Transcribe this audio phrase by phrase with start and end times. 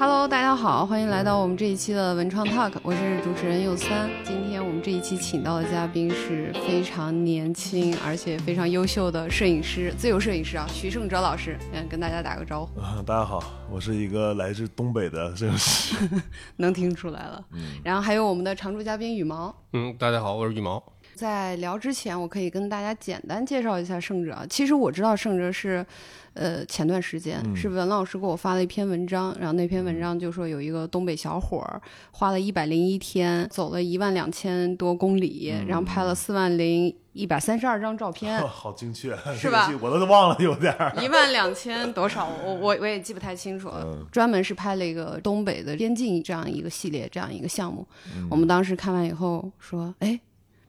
[0.00, 4.08] Hello，大家好，欢迎来到我们这一期的文创 Talk，我是主持人佑三。
[4.24, 12.80] 今天我们这一期请到的嘉宾是非常年轻而且非常优秀的摄影师，自由摄影师啊，徐胜哲老师，嗯，跟大家打个招呼。
[12.80, 15.94] 啊，大家好，我是一个来自东北的摄影师，
[16.56, 17.44] 能听出来了。
[17.52, 19.54] 嗯然后还有我们的常驻嘉宾羽毛。
[19.74, 20.82] 嗯，大家好，我是羽毛。
[21.20, 24.38] 在聊之前，我可以跟大家简单介绍一下圣哲。
[24.48, 25.84] 其实我知道圣哲是，
[26.32, 31.78] 呃，前段时间是文老师给我发了一篇文章，然后那篇文章就说有一个东北小伙儿
[32.10, 39.70] 花了一百零一天，走了一万两千多公里，然后拍了四万零一百三十二张照片， 好精确， 是吧？
[39.82, 40.90] 我都忘了有点儿。
[41.02, 42.26] 一万两千多少？
[42.46, 44.06] 我我我也记不太清楚了。
[44.10, 47.86] 专门是拍了一个东北的边境这样一个系列，这样一个项目。
[48.30, 50.18] 我们当时看完以后说，哎。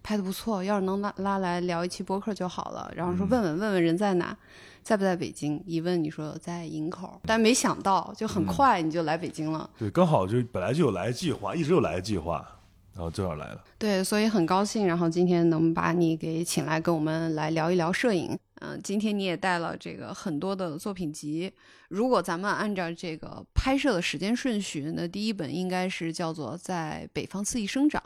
[0.04, 2.92] 拍的不错，要是能拉拉来聊一期播客就好了。
[2.96, 4.36] 然后说问问问问人在哪，
[4.82, 5.62] 在不在北京？
[5.66, 9.70] 一问你说在营口，但没想到就很快你就来北京了。
[9.78, 12.46] 对，刚好就本来就有来计划，一直有来计划，
[12.94, 13.64] 然后正好来了。
[13.78, 18.38] 对，所以很高兴，然后今天能把你给请来，跟我们来聊一聊摄影。
[18.62, 21.52] 嗯，今天你也带了这个很多的作品集。
[21.92, 28.02] 如果咱们按照这个拍摄的时间顺序，那第一本应该是叫做《在北方肆意生长》，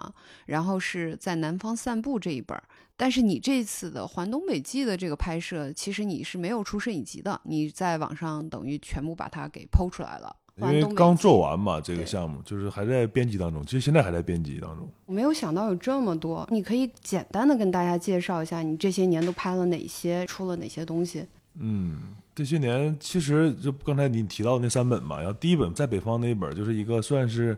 [0.48, 2.60] 然后是在南方散步这一本。
[2.98, 10.36] 但是你这次的环东北记的这个拍摄，其实你是没有出摄影集的，你在网上等于全部把它给剖出来了。
[10.58, 14.90] 因为刚做完嘛，这个项目就是还在编辑当中，其实现在还在编辑当中。
[15.06, 21.28] 我没有想到有这么多，你可以简单的跟大家介绍一下，你这些年都拍了哪些，出了哪些东西？
[21.60, 27.58] 嗯，这些年其实就刚才你提到的那三本嘛，然后第一本在北方那一本就是一个算是，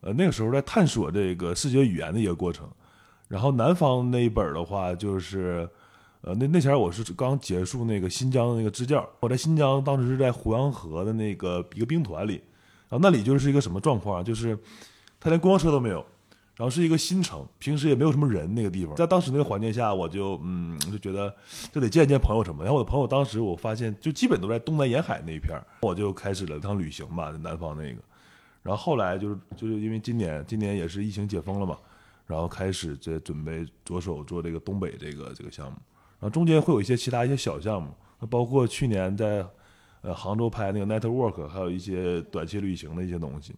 [0.00, 2.66] 呃那个时候在探索这个视觉语言的一个过程，
[3.28, 5.68] 然后南方那一本的话就是。
[6.26, 12.40] 呃，那那前我是刚结束那个新疆的那个支教，我在新疆当时是在胡杨河的那个一个兵团里，
[12.88, 14.58] 然后那里就是一个什么状况，就是
[15.20, 16.02] 他连公交车都没有，
[16.56, 21.34] 然后是一个新城，平时也没有什么人那个地方，在当时那个环境下，我就嗯就觉得
[21.72, 28.00] 就得见见朋友什么，然后我的朋友当时我发现就基本都在东南沿海那一片我就开始了一趟旅行吧，南方那个，
[28.62, 31.76] 然后后来就是就是因为今年今年也是疫情解封了嘛，
[32.26, 35.76] 然后开始在准备着手做这个东北这个这个项目。
[36.20, 37.90] 然后中间会有一些其他一些小项目，
[38.30, 39.44] 包括去年在
[40.02, 43.54] 呃杭州拍那个 Network，还有一些短期旅行的一些东西，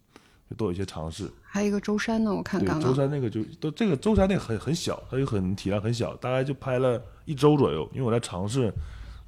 [0.49, 1.29] 就都有一些尝试。
[1.43, 7.89] 还有一个舟山呢，我看刚舟山那个就都这个舟山那个很很小，它就很体量很小，大概就拍了一周左右。
[7.93, 8.73] 因为我在尝试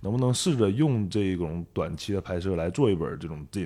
[0.01, 3.61] 能不能试着用这种短期的拍摄来做一本这种这。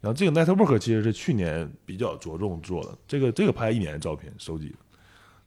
[0.00, 4.74] 然后这个 Network 其实是去年比较着重做的，这个这个拍一年的照片收集。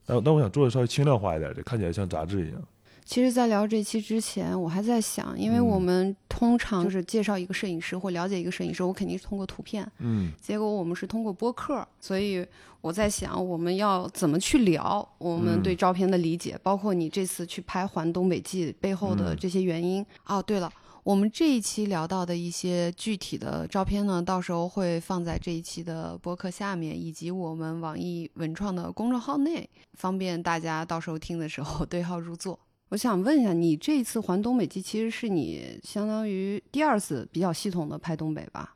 [0.06, 2.62] 但但我想做的稍微轻量化一点，这看起来像杂志一样。
[3.04, 12.46] 其实，在聊这期之前，我还在想，因为我们通常就是介绍一个摄影师或了解一个摄影师，我肯定是通过图片，嗯，结果我们是通过播客，所以
[12.80, 20.06] 我在想，我们要怎么去聊我们对照片的理解，包括你这次去拍《环东北记》背后的这些原因。
[20.26, 20.72] 哦，对了，
[21.04, 32.58] 我们这一期聊到的一些具体的照片呢，到时候会放在这一期的播客下面，以及我们网易文创的公众号内，方便大家到时候听的时候 对号入座。
[32.92, 38.76] 我想问一下，你这一次环东北记其实是你相当于第二次比较系统的拍东北吧？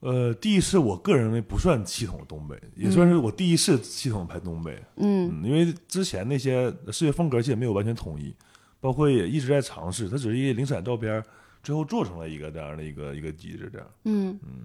[0.00, 4.82] 呃，第一次我个人认为不算系统的东北，也算是我第一次系统拍东北。
[4.96, 8.34] 嗯，因为之前那些视觉风格其实没有完全统一，
[8.80, 11.22] 包括也一直在尝试，它只是一些零散照片，
[11.62, 13.86] 最后做成了一个这样的一个一个机制这样。
[14.04, 14.64] 嗯嗯，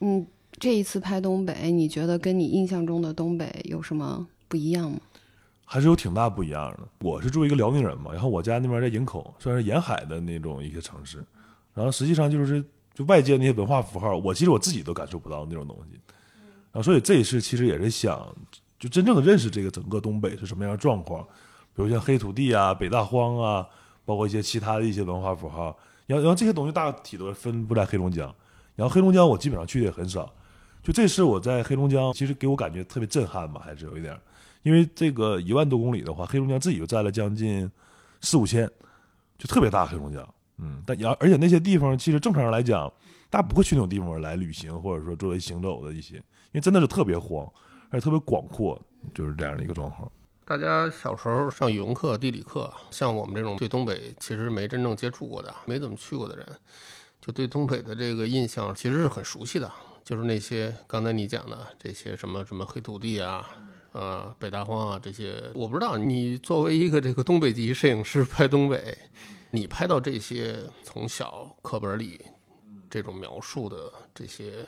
[0.00, 0.26] 嗯，
[0.58, 5.00] 这一次拍东北，你觉得跟你印象中的东北有什么不一样吗？
[5.68, 6.78] 还是有挺大不一样的。
[7.00, 11.22] 我是作为一个辽宁人嘛，然后我家那边在营口，算是沿海的那种一些城市。
[11.74, 16.00] 然后实际上就是就外界那些文化符号，我其实我自己都感受不到那种东西。
[16.72, 18.34] 然后所以这一次其实也是想
[18.78, 21.22] 就真正的认识这个整个东北是什么样的状况，
[21.74, 23.66] 比如像黑土地啊、北大荒啊，
[24.04, 25.76] 包括一些其他的一些文化符号。
[26.06, 28.32] 然后然后这些东西大体都分布在黑龙江。
[28.76, 30.32] 然后黑龙江我基本上去的也很少。
[30.82, 34.16] 就这次我在黑龙江，其实给我感觉特别震撼吧，还是有一点。
[34.66, 37.70] 因为这个一万多公里的话，黑龙江自己就占了将近
[38.20, 38.68] 四五千，
[39.38, 40.34] 就特别大黑龙江。
[40.58, 42.92] 嗯，但而而且那些地方其实正常来讲，
[43.30, 47.48] 大家不会去那种地方来旅行，或者说作为行走的一些，因为真的是特别荒，
[47.90, 48.76] 而且特别广阔，
[49.14, 50.10] 就是这样的一个状况。
[50.44, 56.44] 大家小时候上语文课、地理课，像我们这种对东北其实没真正接触过的、没怎么去过的人，
[57.20, 59.70] 就对东北的这个印象其实是很熟悉的，
[60.02, 63.48] 就是那些刚才你讲的这些什么什么黑土地啊。
[63.96, 65.96] 呃，北大荒啊，这些我不知道。
[65.96, 68.96] 你作为一个这个东北籍摄影师拍东北，
[69.50, 72.20] 你拍到这些从小课本里
[72.90, 74.66] 这种描述的这些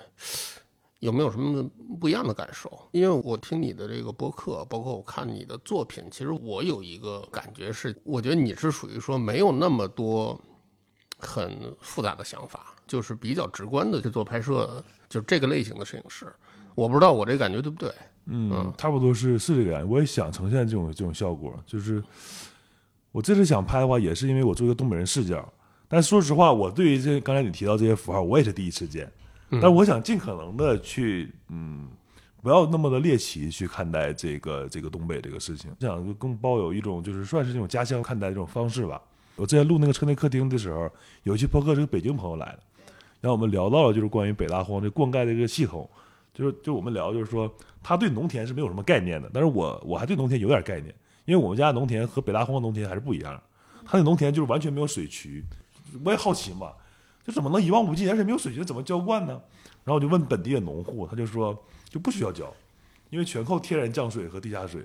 [1.00, 1.62] 有没有什么
[2.00, 2.88] 不一样的感受？
[2.92, 10.40] 因为我听你的这个播客，包括我看你的作品，其实我有一个感觉是，我觉得你是属于说没有那么多
[11.18, 16.26] 很复杂的想法，就是比较直观的去做拍摄，就这个类型的摄影师。
[16.74, 17.92] 我不知道我这感觉对不对？
[18.28, 19.88] 嗯，差不多是是这个样。
[19.88, 22.02] 我也想呈现这种这种效果，就是
[23.10, 25.46] 我这次想拍的话，也是因为我作为一个东北人视角。
[25.88, 29.10] 但说实话，我对于这刚才你提到这些符号，我也是第一次见。
[29.62, 31.88] 但我想尽可能的去，嗯，
[32.42, 39.00] 不要那么的猎奇去看待这个这个东北这个事情，想更抱有一种就是算是这种家乡看待这种方式吧。
[39.36, 40.90] 我之前录那个车内客厅的时候，
[41.22, 42.58] 有一期播客是个北京朋友来的，
[43.22, 45.88] 然后我们聊到了就是关于北大荒这灌溉这个系统，
[46.38, 47.52] 就是就我们聊就是说
[47.82, 50.94] 他对农田是没有什么概念的，但是我我还对农田有点概念，
[51.24, 53.42] 因为我们家农田和北大荒农田还是不一样，
[53.84, 55.44] 他那农田就是完全没有水渠，
[56.04, 56.72] 我也好奇嘛。
[57.26, 59.32] 就怎么能一望无际，而且没有水渠，怎么浇灌呢？
[59.84, 62.54] 然后我就问本地的农户，他就说就不需要浇，
[63.10, 64.82] 因为全靠天然降水和地下水。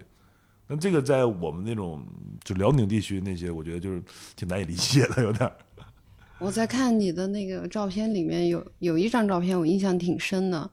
[0.68, 2.04] 那这个在我们那种
[2.44, 4.04] 就辽宁地区那些，我觉得就是
[4.36, 5.50] 挺难以理解的，有点。
[6.40, 10.70] 我在看你的那个照片里面有有一张照片，我印象挺深的。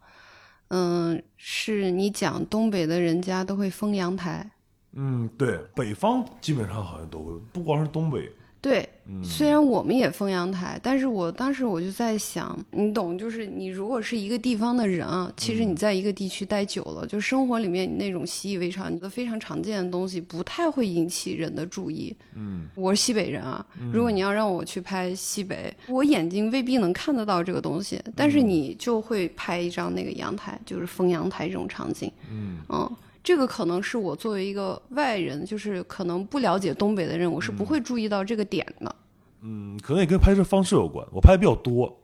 [0.70, 4.50] 嗯，是你讲东北的人家都会封阳台。
[4.92, 8.30] 嗯，对，北方基本上好像都会，不光是东北。
[8.62, 8.86] 对，
[9.24, 22.14] 虽然我们也封阳台，但是我当时我就在想，你懂，就是你如果是一个地方的人啊，其实你在一个地区待久了，就生活里面你那种习以为常、你的非常常见的东西，不太会引起人的注意。
[22.34, 32.12] 嗯，我是西北人啊，如果你要让我去拍西北，我眼睛未必能看得到这个东西，但是你就会拍一张那个阳台，就是封阳台这种场景。
[32.30, 32.58] 嗯。
[32.68, 32.96] 嗯。
[33.30, 38.96] 这个可能是我作为一个外人，就是可能不了解东北的人，我是不会注意到这个点的。
[39.42, 41.06] 嗯，可能也跟拍摄方式有关。
[41.12, 41.96] 我拍的比较多，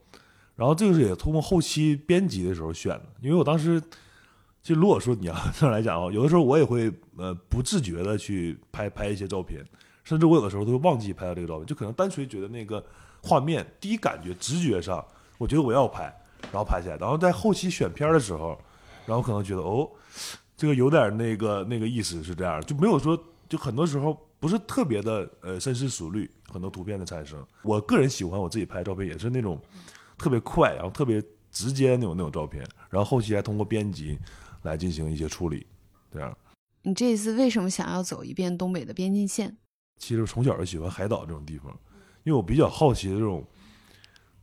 [0.55, 3.03] 然后这个是也通过后期编辑的时候选的。
[3.19, 3.77] 因为我当时，
[4.63, 9.61] 就如果说你要 这样来讲啊，有的时候我也会呃不自觉的去拍拍一些照片，
[10.05, 12.81] 甚至我有的时候都会忘记拍到这个照片，就可能单纯觉得那个
[13.21, 15.05] 画面第一感觉直觉上，
[15.37, 16.03] 我觉得我要拍，
[16.53, 18.57] 然后拍下来，然后在后期选片的时候，
[19.05, 19.89] 然后可能觉得哦。
[20.57, 23.17] 这个有点那个那个意思是这样，就没有说
[23.47, 27.45] 就很多时候不是特别的呃深思熟虑，很多图片的产生。
[27.61, 29.61] 我个人喜欢我自己拍照片也是那种
[30.17, 34.17] 特别快，然后特别直接那种那种照片，然后后期还通过编辑
[34.63, 35.65] 来进行一些处理，
[36.11, 36.35] 这样。
[36.81, 39.55] 你这一次为什么想要走一遍东北的边境线？
[39.99, 41.71] 其实从小就喜欢海岛这种地方，
[42.23, 43.45] 因为我比较好奇的这种，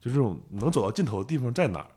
[0.01, 1.91] 就这种能走到尽头的地方在哪儿。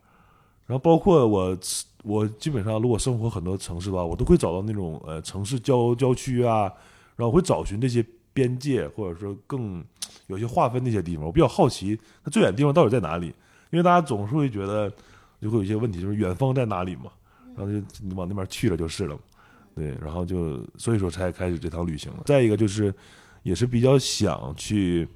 [0.68, 1.58] 然后包括我，
[2.04, 6.64] 我基本上如果生活很多城市的话，我都会找到那种呃城市郊郊区啊，
[7.16, 9.82] 然后会找寻这些边界或者说更
[10.28, 11.26] 有些划分那些地方。
[11.26, 13.28] 我比较好奇，它最远的地方到底在哪里？
[13.72, 14.92] 因为大家总是会觉得
[15.42, 17.12] 就会有一些问题，就是远方在哪里嘛，
[17.56, 19.18] 然后就你往那边去了就是了，
[19.74, 22.24] 对，然后就所以说才开始这趟旅行了。
[22.26, 22.94] 再一个就是
[23.42, 25.08] 也是比较想去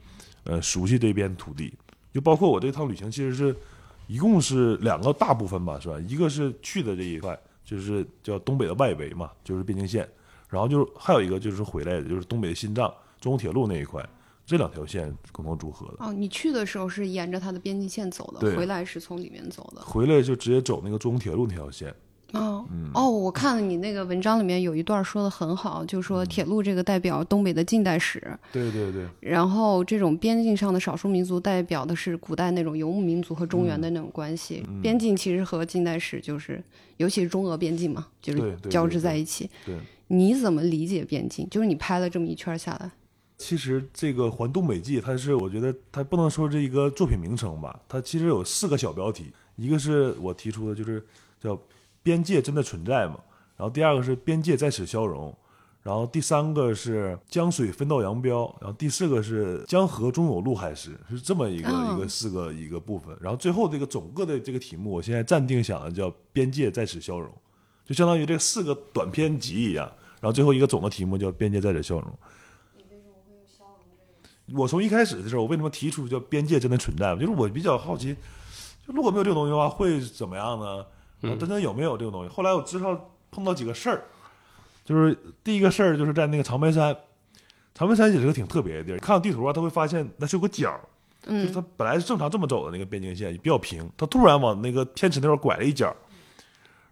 [0.46, 1.74] 呃熟悉这边土地，
[2.14, 3.54] 就包括我这趟旅行其实是。
[4.12, 5.98] 一共是两个大部分吧，是吧？
[6.06, 10.06] 一个是去的这一块，就是叫东北的外围嘛，就是边境线。
[10.50, 14.06] 然后就还有一个就是回来的，就是东北的心脏，中铁路那一块，
[14.46, 16.06] 这两条线共同组合的。
[16.06, 19.82] 哦，你去的时候是沿着它的边境线走的，回来是从里面走的。
[19.82, 21.96] 回来就直接走那个中铁路那条线。
[22.34, 28.22] 哦，哦，我看了你那个文章里面有一段说的很好，就说铁路这个代表东北的近代史，
[28.52, 36.64] 对对对，然后这种边境上的少数民族代表的是古代那种游牧民族和中原的那种关系，边境其实和近代史就是，
[36.98, 39.50] 尤其是中俄边境嘛，就是交织在一起。
[39.66, 39.76] 对，
[40.08, 41.46] 你怎么理解边境？
[41.50, 42.90] 就是你拍了这么一圈下来，
[43.38, 51.06] 其实这个《环东北记》，它是我觉得它不能说是一个作品名称吧，它其实有四个小标题，一个是我提出的，就是
[51.42, 51.60] 叫。
[52.04, 53.20] 边界真的存在吗？
[53.58, 55.36] 然后第二个是边界在此消融，
[55.84, 63.16] 然后第三个是江水分道扬镳，然后第四个是江河中有路还是是这么一个一个四个一个部分。
[63.22, 67.32] 然后最后这个总个的这个题目，我现在暂定想的叫边界在此消融，
[67.86, 69.86] 就相当于这四个短篇集一样。
[70.20, 72.12] 然后最后一个总的题目叫边界在此消融。
[74.54, 77.16] 我从一开始的时候，我为什么提出叫边界真的存在？
[77.16, 78.14] 就是我比较好奇，
[78.86, 80.86] 就如果没有这个东西的话，会怎么样呢？
[81.22, 82.30] 真的有没有这个东西？
[82.30, 84.04] 后来我知道碰到几个事儿，
[84.84, 86.96] 就是第一个事儿就是在那个长白山，
[87.74, 89.00] 长白山也是个挺特别的地儿。
[89.00, 90.80] 看到地图啊，他会发现那是有个角，
[91.24, 95.96] 就是它本来是正常这么走的那个边境线比较平，它突然往那个天池那块拐了一角，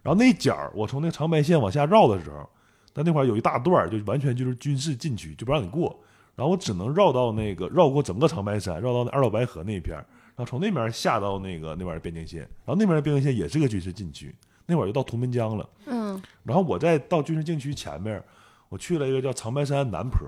[0.02, 2.48] 然后那一角我从那个长白线往下绕的时候，
[2.92, 5.98] 但那块有一大段就完全就是军事禁区，就不让你过，
[6.36, 9.98] 然后我只能绕到那个绕过整个长白山，绕到那二道白河那一片。
[10.40, 15.68] 然后从那边下到那个那边边境线，然后那边的边境线也是个军事禁区，那会儿就到图们江了。
[15.84, 18.24] 嗯然后我再到军事禁区前面，
[18.70, 20.20] 我去了一个叫长白山南坡。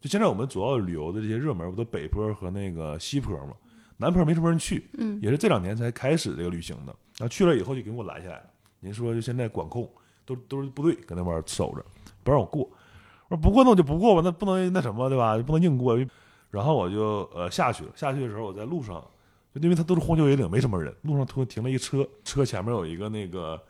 [0.00, 3.54] 就现在我们主要旅游的这些热门，不都北坡和那个西坡嘛？
[3.96, 6.94] 南坡没什么人去，嗯也是这两年才开始这个旅行的。
[7.18, 8.44] 然后去了以后就给我拦下来了，
[8.78, 9.90] 您说就现在管控
[10.24, 11.84] 都都是部队搁那边守着，
[12.22, 12.70] 不让我过。
[13.28, 15.36] 我说不过那我就不过吧，那不能那什么对吧？
[15.38, 15.98] 不能硬过。
[16.48, 19.06] 然后我就呃下去了，下去的时候我在路上，就
[19.60, 23.60] 因为它都是荒郊野岭，没什么人，路上突然停了一车，车前面有一个那个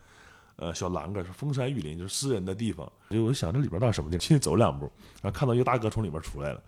[0.56, 2.90] 呃小栏杆，是封山育林，就是私人的地方。
[3.10, 4.90] 就我想这里边到底什么地方，进去走两步，
[5.22, 6.62] 然后看到一个大哥从里面出来了。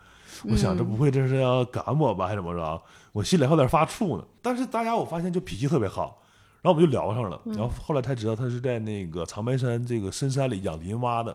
[0.44, 2.82] 我想这不会这是要赶我吧，还是怎么着？
[3.12, 4.25] 我心里还有点发怵呢。
[4.42, 6.22] 但是大家我发现就脾气特别好，
[6.60, 7.40] 然后我们就聊上了。
[7.46, 11.32] 然后后来才知道他是在那个长白山这个深山里养林蛙的。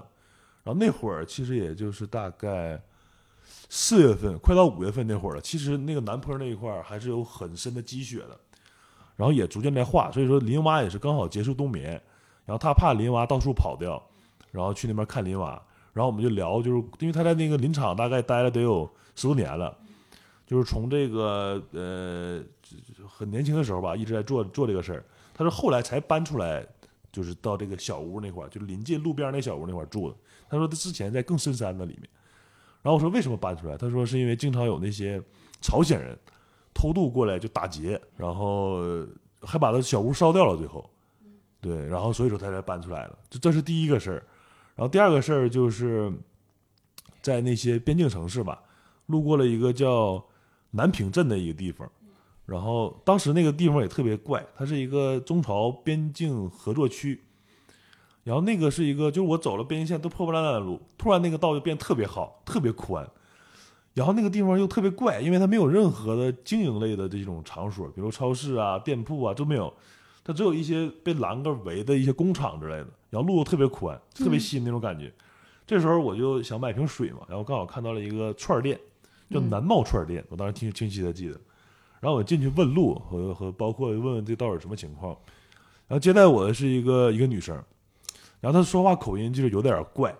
[0.64, 2.82] 然后那会儿其实也就是大概
[3.76, 5.42] 四月份，快到五月份那会儿了。
[5.42, 8.40] 其实那个南坡那一块儿还是有很深的积雪的，
[9.16, 10.12] 然后也逐渐在化。
[10.12, 11.94] 所以说林蛙也是刚好结束冬眠，
[12.46, 14.00] 然后他怕林蛙到处跑掉，
[14.52, 15.60] 然后去那边看林蛙。
[15.92, 19.76] 然后我们就聊，就是因为他在那个林场大概待了得有十多年了，
[20.46, 22.44] 就是从这个呃
[23.08, 25.04] 很年轻的时候吧，一直在做做这个事儿。
[25.34, 26.64] 他说后来才搬出来，
[27.12, 30.16] 就是到这个小屋那块儿，就临近路边那小屋那块儿住的。
[30.48, 32.08] 他说他之前在更深山的里面。
[32.84, 33.76] 然后我说为什么搬出来？
[33.76, 35.20] 他说是因为经常有那些
[35.62, 36.16] 朝鲜人
[36.74, 38.82] 偷渡过来就打劫，然后
[39.42, 40.88] 还把他小屋烧掉了，最后，
[41.62, 43.18] 对，然后所以说他才搬出来了。
[43.30, 44.24] 这这是第一个事儿。
[44.76, 46.12] 然后第二个事儿就是
[47.22, 48.62] 在那些边境城市吧，
[49.06, 50.24] 路过了一个叫
[50.72, 51.90] 南平镇的一个地方，
[52.46, 57.22] 然后当时那个地方也特别怪，它是一个中朝边境合作区。
[58.24, 63.06] 然后那个是一个，就是我走了边境线都破破烂烂的路，突然那个道就变特别好，特别宽。
[63.94, 69.72] 然后那个地方又特别怪，因为它没有任何的经营类的这种场所，比如超市啊、店铺啊都没有，
[70.24, 72.88] 它只有一些被栏杆围的一些工厂之类的。
[73.10, 75.14] 然后路又特别宽，特别新那种感觉。
[75.68, 78.80] 这时候我就想买瓶水嘛，然后刚好看到了一个串店，
[79.30, 81.40] 叫南茂串儿店，我当时挺清晰的记得。
[82.00, 85.16] 然后我进去问路和和包括问问这到底什么情况。
[85.88, 87.62] 然后接待我的是一个一个女生。
[88.44, 90.14] 然后他说话口音就是有点怪，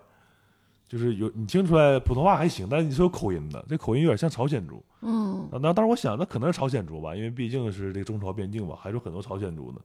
[0.88, 4.82] 就是有你听出来普通话还行，但是你是有口音的，这口音有点像朝鲜族。
[5.02, 9.80] 嗯啊，那当时我想，那可能是朝鲜族吧，因为毕竟是这个中朝边境嘛，还是有很多朝鲜族的。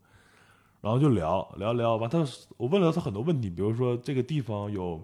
[0.79, 5.03] 然后就聊聊聊完，他我问了他很多问题，比如说这个地方有，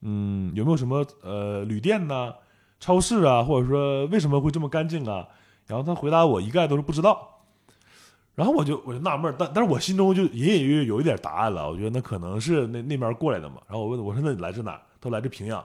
[0.00, 2.32] 嗯，有没有什么呃旅店呐、
[2.78, 5.28] 超市啊，或者说为什么会这么干净啊？
[5.66, 7.39] 然后他回答我一概都是不知道。
[8.40, 13.60] 然后我就我就纳闷，但但是我心中就隐隐约约有一点答案了，我觉得那可能是那那边过来的嘛。
[13.66, 14.80] 然后我问我说那你来自哪儿？
[14.98, 15.62] 他说来自平阳。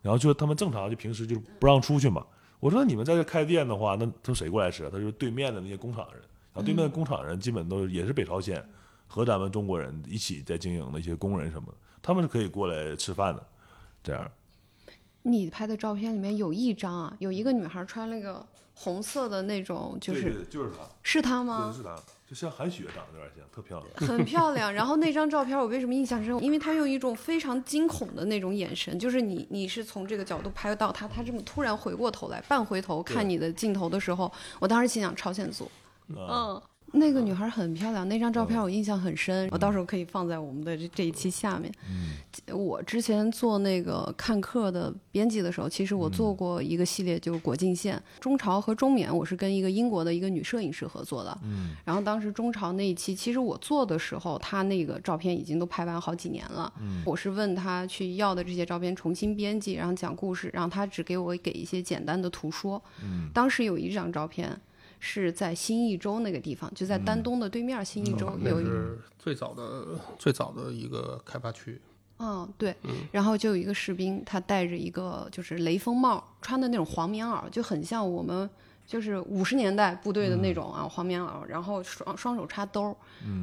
[0.00, 2.24] 然后就他们正常就平时就是不让出去嘛。
[2.60, 4.88] 我说那你们在这开店的话，那都谁过来吃？
[4.88, 6.22] 他说对面的那些工厂人，
[6.54, 8.66] 然后对面的工厂人基本都也是北朝鲜
[9.06, 13.46] 和咱们中国人一起在经营的一些工人什么的，他们是可以过来吃饭的。
[14.02, 14.30] 这样，
[15.20, 18.46] 你拍的照片里面有一张啊，有一个女孩穿了个
[18.78, 21.74] 红色的那种，就是对对就是他，是她对吗？
[21.74, 21.96] 是他，
[22.28, 24.08] 就像韩雪长得有点像，特漂亮。
[24.08, 24.70] 很漂亮。
[24.72, 26.44] 然后那张照片我为什么印象深刻？
[26.44, 34.30] 因为她用一种非常惊恐的那种眼神，就是你你是从这个角度拍到她，她这么突然回过头来，半回头看你的镜头的时候，
[34.60, 35.64] 我当时心想朝鲜族。
[36.14, 36.62] 啊，嗯，
[36.92, 41.70] 那个女孩很漂亮，那张照片我印象很深，我到时候可以放在我们的这这一期下面。
[41.90, 42.12] 嗯
[42.54, 51.36] 我之前做那个看客的编辑的时候，其实我做过一个系列，就是国境线、中朝和中缅，我是跟一个英国的一个女摄影师合作的。
[51.42, 56.72] 嗯然后当时中朝那一期，其实我做的时候，她那个照片已经都拍完好几年了。
[56.80, 62.80] 嗯我是问她去要的这些照片重新编辑，然后讲故事，然后她只给我给一些简单的图说。
[63.02, 64.56] 嗯当时有一张照片
[64.98, 71.80] 是在新义州那个地方，就在丹东的对面，新义州有一是最早的最早的一个开发区。
[72.18, 72.74] 嗯，对，
[73.12, 78.48] 然后就有一个士兵，他戴着一个就是雷锋帽，穿的那种黄棉袄，就很像我们
[78.86, 82.96] 就是五十年代部队的那种啊、黄棉袄，然后双双手插兜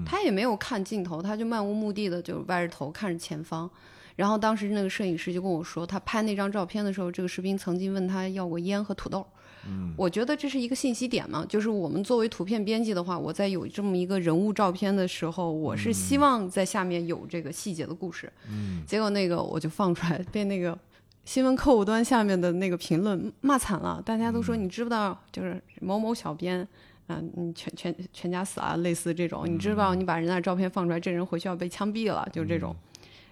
[0.03, 3.69] 他也没有看镜头，他就漫无目的的就歪着头看着前方。
[4.15, 9.23] 然后当时那个摄影师就跟我说，他拍那张照片的时候，这个士兵曾经问他要过烟和土豆。
[9.67, 18.31] 嗯我觉得这是一个信息点嘛，就是我们作为图片编辑的话，我在有这么一个人物照片的时候，我是希望在下面有这个细节的故事。
[18.49, 20.77] 嗯结果那个我就放出来，被那个
[21.25, 26.67] 新闻客户端下面的那个评论骂惨了，大家都说你知不知道，就是某某小编。
[27.07, 29.93] 嗯，你全全全家死啊，类似这种，你知不知道？
[29.93, 32.73] 你把人家的照片放出来，这人回去要被枪毙了，就这种。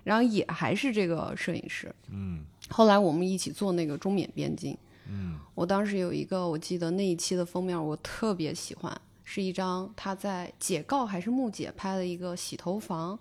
[0.04, 1.90] 然后也还是这个摄影师。
[2.10, 4.78] 嗯后来我们一起做那个中缅边境，
[5.08, 13.18] 嗯我当时有一个，我记得那一期的封面我特别喜欢，是一张他在解告还是木姐拍的一个洗头房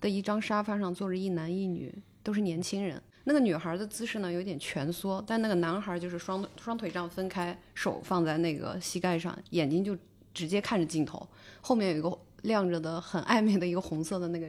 [0.00, 3.00] 的一张沙发上坐着一男一女，都是年轻人。
[3.24, 9.96] 那个女孩的姿势呢有点蜷缩，但那个男孩就是双双腿这样分开，手放在那个膝盖上，眼睛就
[10.34, 11.26] 直接看着镜头，
[11.60, 14.46] 后面有一个亮着的很暧昧的一个红色的那个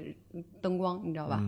[0.62, 1.42] 灯光，你知道吧？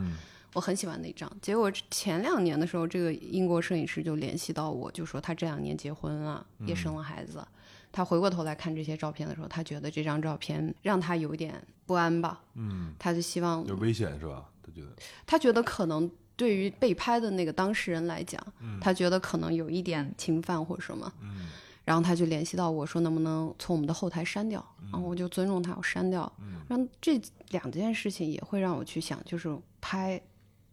[0.58, 1.32] 我很喜欢那张。
[1.40, 7.46] 结果前两年的时候，这个英国摄影师就联系到我，就说他这两年结婚了，也生了孩子。
[7.92, 11.54] 他回过头来看这些照片的时候，他觉得这张照片让他有点
[11.86, 12.42] 不安吧？
[12.56, 14.50] 嗯，他就希望有危险是吧？
[14.64, 14.88] 他觉得，
[15.28, 18.44] 他觉得可能对于被拍的那个当事人来讲，
[18.82, 21.14] 他觉得可能有一点侵犯或什么。
[21.22, 21.50] 嗯，
[21.86, 24.66] 然后他就联系到我说，能不能从我们的后台删掉？
[24.92, 26.32] 然后我就尊重他，我删掉。
[26.40, 30.22] 嗯，让这两件事情也会让我去想，就是拍，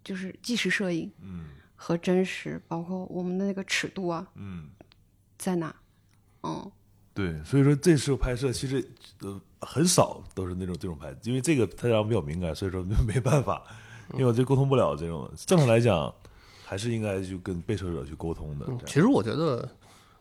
[0.04, 4.68] 就是纪实摄影，嗯和真实，包括我们的那个尺度啊，嗯，
[5.37, 5.75] 在哪？
[6.42, 6.70] 嗯。
[7.12, 8.84] 对，所以说这次拍摄其实
[9.20, 13.62] 呃很少都是那种这种拍，因为这个他让我比较敏感，所以说没 办法，
[14.14, 15.30] 因为我这沟通不了这种。
[15.46, 16.12] 正常来讲，
[16.64, 18.66] 还是应该就跟被摄者去沟通的。
[18.84, 19.68] 其实我觉得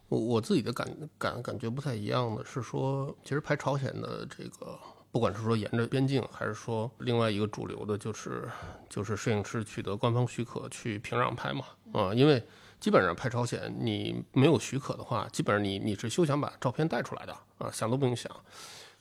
[0.07, 0.87] 我我自己的感
[1.17, 4.77] 感感觉不太一样的是说，其实拍朝鲜的这个，
[5.13, 8.49] 不管是说沿着边境，还是说另外一个主流的，就是
[8.89, 12.43] 就是摄影师取得官方许可去平壤拍嘛，啊，因为。
[12.83, 18.29] 基本上拍朝鲜，你没有许可的话，基本上你你是休想把照片带出来的啊，想都不用想。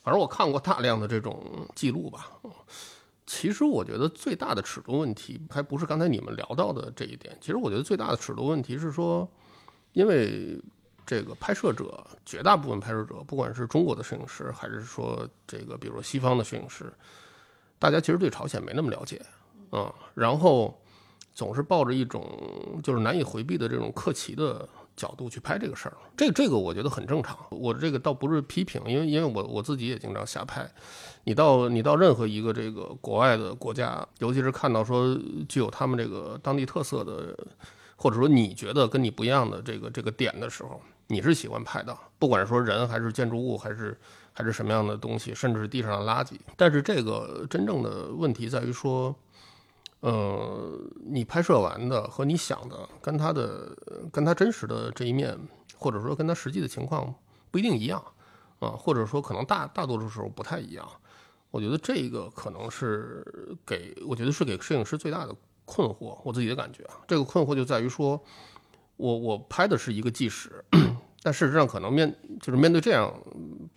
[0.04, 2.30] 反正我看过大量的这种记录吧，
[3.26, 7.36] 其实我觉得最大的尺度问题还不是刚才你们聊到的这一点。
[7.40, 9.28] 其实我觉得最大的尺度问题是说，
[9.94, 10.56] 因为
[11.06, 16.92] 这个拍摄者绝大部分拍摄者，不管是中国的摄影师，还是说这个比如西方的摄影师，
[17.78, 19.20] 大家其实对朝鲜没那么了解
[19.70, 20.78] 啊，然后。
[21.34, 22.28] 总是抱着一种
[22.82, 27.34] 就是难以回避的这种客气的角度去拍这个事儿，这这个我觉得很正常。
[27.48, 30.70] 我这个倒不是批评，因为因为我我自己也经常瞎拍。
[31.24, 37.34] 你到你到任何一个这个国外的国家，尤其是看到说具有他们这个当地特色的，
[37.96, 40.78] 或者说你觉得跟你不一样的这个这个点的时候，
[41.12, 43.96] 你是喜欢拍的，不管是说人还是建筑物，还是
[44.32, 46.32] 还是什么样的东西，甚至是地上的垃圾。
[46.56, 49.14] 但是这个真正的问题在于说。
[50.04, 53.70] 呃，你拍摄完的和你想的，跟他的
[54.12, 55.38] 跟他真实的这一面，
[55.76, 57.14] 或者说跟他实际的情况
[57.52, 58.04] 不一定一样
[58.58, 60.84] 啊，或者说可能大大多数时候不太一样。
[61.52, 63.24] 我觉得这个可能是
[63.64, 65.32] 给，我觉得是给摄影师最大的
[65.64, 66.18] 困惑。
[66.24, 68.20] 我自己的感觉啊，这个困惑就在于说，
[68.96, 70.64] 我我拍的是一个纪实，
[71.22, 73.12] 但事实上可能面就是面对这样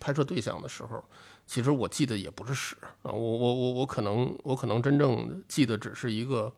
[0.00, 1.02] 拍摄对象的时候。
[1.48, 6.52] 其实我记得也不是屎啊，我我我我可能我可能真正记得只是一个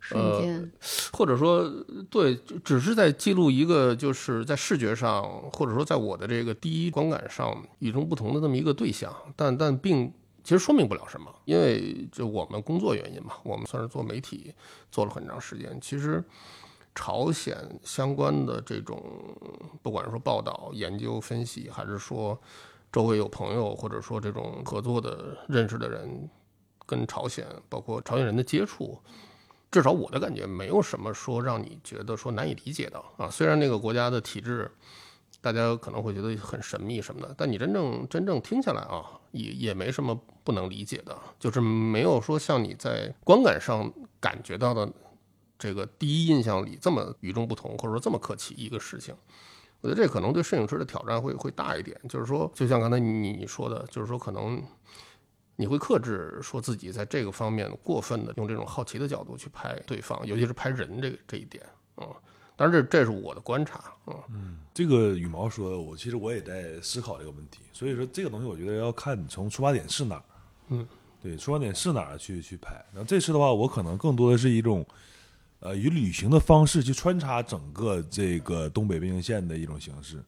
[0.00, 0.72] 瞬间，
[1.12, 1.70] 或者说
[2.10, 2.34] 对，
[2.64, 10.12] 只是在记录一个就是在视觉上或者说在我的这个第一观感上与众不同的这么一个对象，但但并
[10.42, 14.52] 其实说明不了什么，因为就我们工作原因嘛，我们算是做媒体
[14.90, 16.20] 做了很长时间，其实
[16.94, 19.02] 朝鲜相关的这种
[19.82, 22.40] 不管是说报道、研究、分析，还是说。
[22.92, 26.28] 周围有朋友，或者说这种合作的、认识的人，
[26.84, 29.00] 跟朝鲜，包括朝鲜人的接触，
[29.70, 33.30] 至少我的感觉，没有什么说让你觉得说难以理解的啊。
[33.30, 34.70] 虽然那个国家的体制，
[35.40, 44.86] 大家可能会觉得很神秘什么的，但你真正真正听下来啊，也也没什么不能理解的，就是没有说像你在观感上感觉到的
[45.62, 49.14] 这个第一印象里这么与众不同，或者说这么客气一个事情。
[49.80, 54.60] 我觉得这可能对摄影师的挑战会会大一点，就是说，就像刚才你你说的，就是说，可能
[55.54, 61.64] 你会克制，说自己在这个方面过分的用这种好奇的角度去拍对方，尤其是拍人这这一点，
[61.98, 62.08] 嗯，
[62.56, 70.24] 当然这这是我的观察，嗯嗯，这个羽毛说，我其实我也在思考这个问题，所以说这个东西我觉得要看你从出发点是哪儿，
[70.70, 70.88] 嗯，
[71.20, 74.84] 对，出发点是哪儿去去拍，然后这次的话，我可能更多的是一种。
[75.62, 80.20] 呃，以旅行的方式去穿插整个这个东北边境线的一种形式。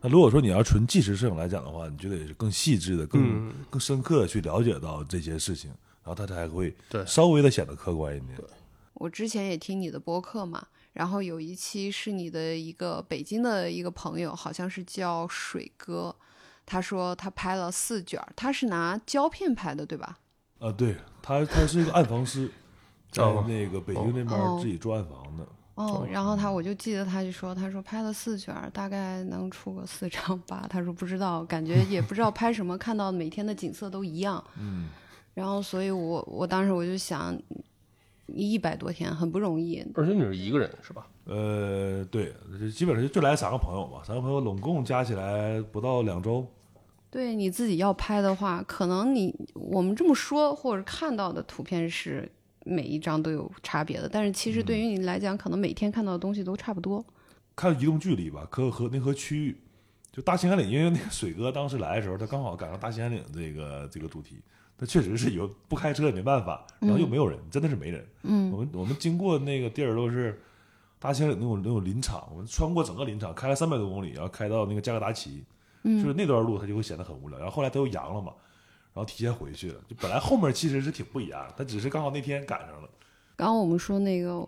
[0.00, 5.70] 那如果说你要纯纪实摄影来讲的话，你就得是更细致的、更更深刻的去了解到这些事情，
[6.02, 8.38] 然后它才会对稍微的显得客观一点。
[8.94, 16.16] 我之前也听你的播客嘛，然后有一期是你的一个北京的一个朋友，好像是叫水哥，
[16.64, 20.18] 他说他拍了四卷，他是拿胶片拍的，对吧？
[20.60, 22.50] 啊，对他，他是一个暗房师。
[23.10, 30.66] 在那个北京那边自己做暗房的哦，然后他我就记得他就说，他说拍了四卷，大概能出个四张吧。
[30.68, 34.42] 他说不知道，感觉 也不知道拍什么，看到每天的景色都一样。
[34.58, 34.88] 嗯，
[35.34, 37.40] 然后所以我我当时我就想，
[38.26, 39.84] 一百多天很不容易。
[39.94, 41.06] 而且你是一个人是吧？
[41.26, 42.34] 呃，对，
[42.74, 46.44] 基本上就来三个朋友吧，三个朋友拢共加起来不到两周。
[47.10, 52.30] 对你自己要拍的话，可能你我们这么说或者看到的图片是
[52.68, 57.04] 每一张都有差别的，但是其实对于你来讲，可能每天看到的东西都差不多。
[57.56, 59.56] 看移动距离吧，可和那和区域，
[60.12, 64.36] 就大兴安岭，因为那个水哥当时来的时候，他刚好赶上大兴安岭这个这个主题，
[64.76, 68.06] 他确实是有不开车也没办法，然后又没有人，真的是没人。
[68.22, 70.40] 嗯我们我们经过那个地儿都是
[71.00, 75.44] 大兴安岭那种那种林场，我们穿过整个林场，开了三百多公里，然后开到那个加格达奇，
[75.82, 77.38] 就是那段路它就会显得很无聊。
[77.38, 78.47] 然后后来他又阳了嘛，然
[78.98, 79.80] 后提前回去了。
[79.88, 82.88] 就本来后面其实是挺不一样的，他只是刚好那天赶上了。
[83.36, 84.46] 刚刚我们说那个，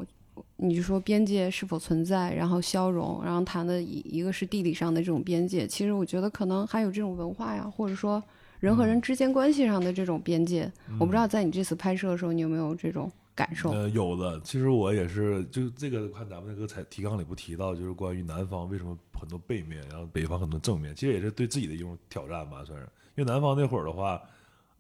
[0.57, 8.23] 你就说边界是否存在，然后消融，然后谈的一一个是地理上的这种边界，其实我觉得可能还有这种文化呀，或者说
[8.59, 10.71] 人和人之间关系上的这种边界。
[10.99, 13.71] 我不知道在你这次拍摄的时候，你有没有这种感受？
[13.71, 14.41] 呃，有的。
[14.41, 22.89] 其实我也是，就这个看咱们那个采提纲里不提到，就是关于南方为什么很多背面，然后北方很多正面，其实也是对自己的一种挑战吧，算是。
[23.17, 24.21] 因为南方那会儿的话，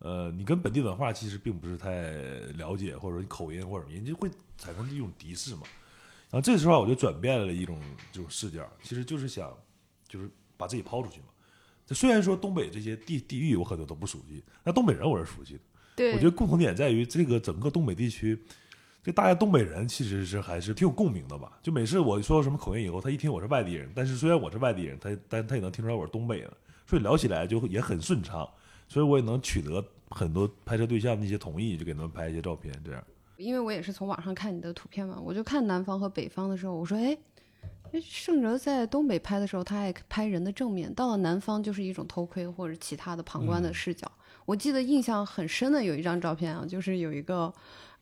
[0.00, 2.10] 呃，你跟本地文化其实并不是太
[2.58, 5.62] 了解，或者说你口音或者什么，人家会产生一种敌视嘛。
[6.30, 7.78] 然后这时候我就转变了一种
[8.10, 9.52] 这种视角，其实就是想，
[10.08, 11.26] 就是把自己抛出去嘛。
[11.86, 15.60] 这虽然说东北这些地地域我很多都不熟悉，那东北人我是熟悉的。
[15.96, 18.40] 对我觉得共同点在于这个整个东北地区，
[19.02, 21.58] 这大家东北人其实是还是挺有共鸣的吧。
[21.62, 28.48] 就每次我说什么口音以后，他一听我是外地人，但是虽然我是外地人，他但他也能听出来我是东北的，所以聊起来就也很顺畅。
[28.90, 33.03] 所以我也能取得很多拍摄对象的一些同意，就给他们拍一些照片，这样。
[33.37, 37.16] 因为我也是从网上看你的图片嘛，我就看南方和北方的时候，我说，哎，
[37.92, 44.11] 哎盛哲在东北拍的时候，他爱拍人的正面，到了南方就是一种偷窥或者其他的旁观的视角。
[44.44, 47.50] 我记得印象很深的有一张照片啊，就是有一个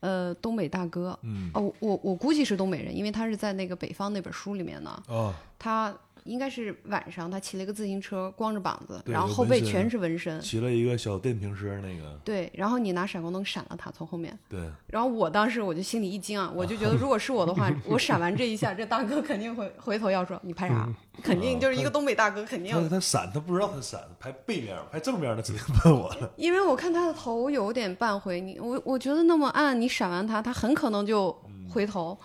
[0.01, 5.95] 呃东北大哥，嗯哦，我我估计是东北人，因为他是在那个北方那本书里面呢，哦，他
[6.29, 10.41] 应该是晚上他骑了一个自行车，光着膀子，然后后背全是纹身。
[10.41, 20.89] 骑了一个小电瓶车，那个对，然后你拿闪光灯闪了他，从后面，对，然后我当时我就心里一惊啊，我就觉得如果是我的话， 我闪完这一下，这大哥肯定会回头要说你拍啥，
[21.23, 26.31] 肯定就是一个东北大哥，肯定要他他闪，他不知道他闪，拍背面拍正面的直接问我了。
[26.37, 31.35] 因为我看他的头有点半回，你我我觉得那么暗，你闪完他，他很可能就
[31.71, 32.17] 回头。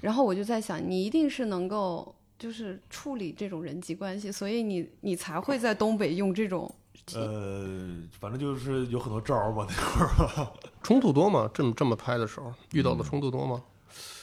[0.00, 2.12] 然后我就在想，你一定是能够
[2.42, 6.68] 就是处理这种人际关系，所以你你才会在东北用这种。
[7.14, 10.46] 呃，反正就是有很多招儿吧，那会儿。
[10.82, 11.48] 冲突多吗？
[11.54, 13.62] 这么这么拍的时候遇到的冲突多吗？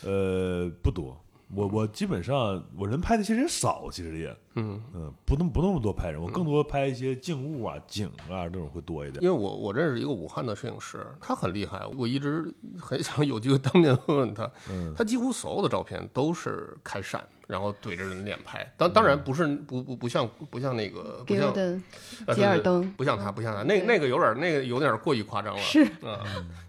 [0.04, 1.18] 呃，不多。
[1.56, 9.24] 我我基本上我人拍的其实也少，其实也嗯，嗯，不那么不那么多拍人，我更多拍一些静物啊、景啊这种会多一点。
[9.24, 14.50] 因为我我认识一个武汉的摄影师，他很厉害，我一直很想 有机会当面问问他。
[14.70, 18.72] 嗯他几乎所有的照片都是开闪，然后怼着人脸拍。
[18.78, 21.84] 当当然不是不不不像不像那个不像给尔登、
[22.28, 25.62] 呃吉尔登，不像他不像他，那那个有点那个有点过于夸张了。
[25.62, 26.22] 是啊，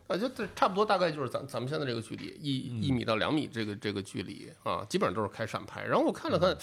[0.08, 5.84] 啊，就这差不多，大概就是咱咱们现在这个距离，一一米到两米这个这个距离啊，基本上都是开闪拍。
[5.84, 6.56] 然后我看了看，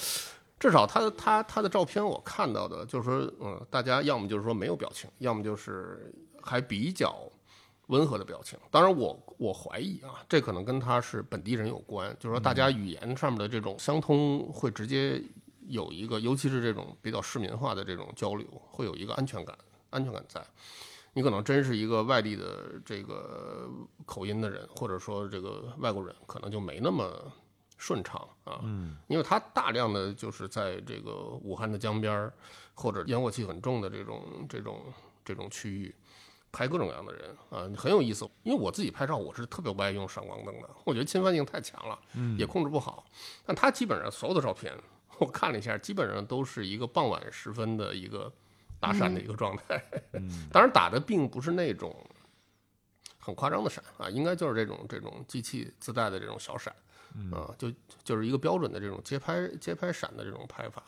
[0.59, 7.15] 至少他他他的照片我看到的，就是说，嗯，大家要么就是说没有表情，要么就是还比较
[7.87, 8.57] 温和的表情。
[8.71, 15.21] 当然我，我怀疑啊，这可能跟他是本地人有关，就是说大家语言上面的这种相通会直接
[15.67, 19.57] 有一个，尤其是这种比较市民化的这种交流，会有一个安全感，
[19.89, 20.45] 安全感在。
[21.13, 23.67] 你可能真是一个外地的这个
[24.05, 27.09] 口音的人，或者说这个外国人，可能就没那么
[27.77, 28.59] 顺畅啊。
[28.63, 32.33] 嗯，因为他大量的就是在这个武汉的江边儿，
[32.75, 34.81] 或者烟火气很重的这种这种
[35.25, 35.95] 这种区域。
[36.51, 38.29] 拍各种各样的人啊，很有意思。
[38.43, 41.99] 因为我自己拍照，我是特别不爱用闪光灯的，我觉得侵犯性太强了，
[42.37, 43.05] 也控制不好。
[43.45, 44.73] 但他基本上所有的照片，
[45.19, 48.31] 我看了一下，基本上都是一个傍晚时分的一个
[48.79, 49.83] 打闪的一个状态。
[50.51, 51.95] 当然打的并不是那种
[53.19, 56.73] 很夸张的闪啊，应该就是这种这种机器自带的这种小闪。
[57.31, 57.71] 啊，就
[58.03, 60.83] 就是一个标准的这种街拍街拍闪的这种拍法，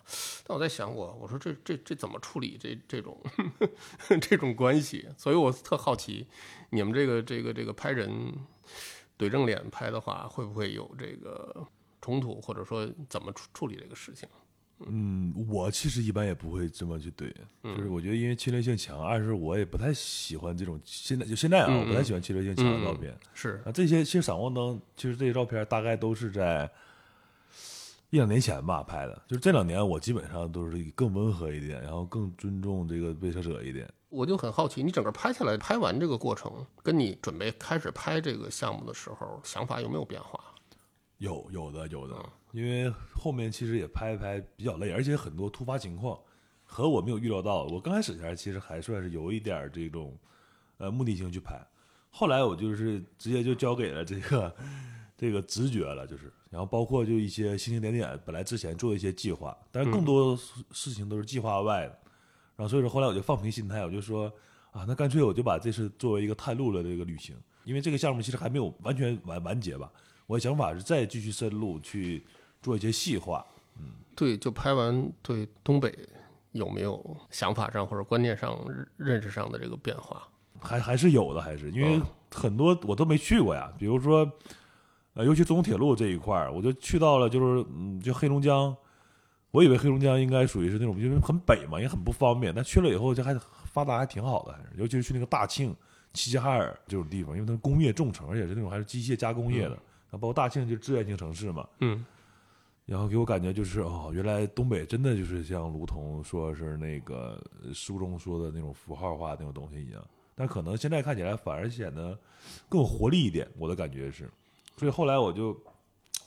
[0.46, 3.20] 但我在想我我说这这这怎么处理这这种
[4.22, 5.10] 这种关系？
[5.18, 6.28] 所以我特好奇，
[6.70, 8.10] 你们这个这个这个拍人
[9.18, 11.68] 怼正脸拍的话，会不会有这个
[12.02, 14.30] 冲突，或者说怎么处处理这个事情？
[14.88, 17.32] 嗯，我其实一般也不会这么去怼，
[17.64, 23.14] 就是我觉得因为侵略性强，二是我也不太喜欢这种现在就现在啊，嗯我不太喜欢侵略性强的照片。
[23.34, 26.70] 是啊，这些其实闪光灯，其实这些照片大概都是在
[28.10, 33.88] 一两年前吧拍的，就是这两年我基本上都是更温和一点，然后更尊重这个被摄者一点。
[34.08, 40.40] 我就很好奇，你整个拍下来，拍完这个过程，跟你准备开始拍这个项目的时候，想法有没有变化？
[41.20, 42.16] 有有的有的，
[42.52, 46.20] 因为后面其实也拍一拍比较累，而且很多突发情况，
[46.64, 47.64] 和我没有预料到。
[47.66, 50.18] 我刚开始前其实还算是有一点儿这种
[50.78, 51.60] 呃目的性去拍，
[52.10, 54.56] 后来我就是直接就交给了这个
[55.16, 62.00] 这个直觉了，就是然后包括就一些星星点点，本来之前做一些计划，但是更多事事情都是计划外的。
[62.56, 64.26] 然后所以说后来我就放平心态，我就说
[64.72, 69.92] 啊，那干脆我就把这次作为一个探路的这个旅行，因为这个项目其实还没有完全完完结吧。
[70.28, 72.24] 我的想法是再继续深入去
[72.62, 73.46] 做一些细化。
[73.78, 75.98] 嗯对，就拍完对东北
[76.52, 80.22] 有没有想法上或者观念上认认识上的这个变化？
[80.60, 83.72] 还还是有的，还是因为嗯很多我都没去过呀。
[83.78, 84.30] 比如说，
[85.14, 88.76] 呃，尤其中铁路这一块儿，我就去到了，就是嗯，就黑龙江。
[89.52, 92.54] 我以为黑龙江应该属于是那种，因为很北嘛，也很不方便。
[92.54, 93.34] 但去了以后，就还
[93.66, 95.76] 发达还挺好的，还是尤其是去那个大庆、
[96.14, 99.70] 齐齐哈尔这种地方，因为它是工业重城，而且是那种还是机械加工业的。
[99.70, 102.06] 然后包括大庆就是志愿型城市嘛，嗯，
[102.90, 112.18] 然后给我感觉就是哦，原来东北真的就是像卢同说是那个呃书中说的那种符号化那种东西一样，但可能现在看起来反而显得
[112.68, 114.28] 更有活力一点，我的感觉是。
[114.76, 115.56] 所以后来我就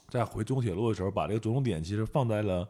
[0.08, 2.68] 在回中铁路的时候，把这个着重点其实放在了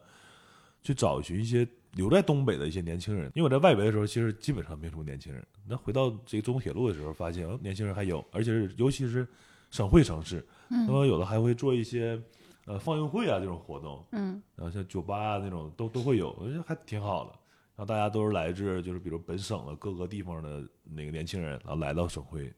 [0.81, 9.27] 去找寻一些留在东北的一些年轻人，因为我在外围的时候其实基本上没什么年轻人，那回到这个中铁路的时候，发现哦年轻人还有，而且是尤其是
[9.69, 12.19] 省会城市，那么有的还会做一些
[12.65, 17.31] 呃放映会啊这种活动，嗯，然后像酒吧啊那种都都会有，我觉得还挺好的。
[17.75, 22.53] 然后大家都是来自就是比如本省的各个地方的那个年轻人，然后来到省会，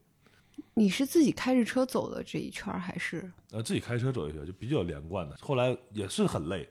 [0.74, 5.36] 你是自己开着车走的这一圈，还是呃自己开车走一圈就比较连贯的。
[5.40, 6.68] 后来也是很累，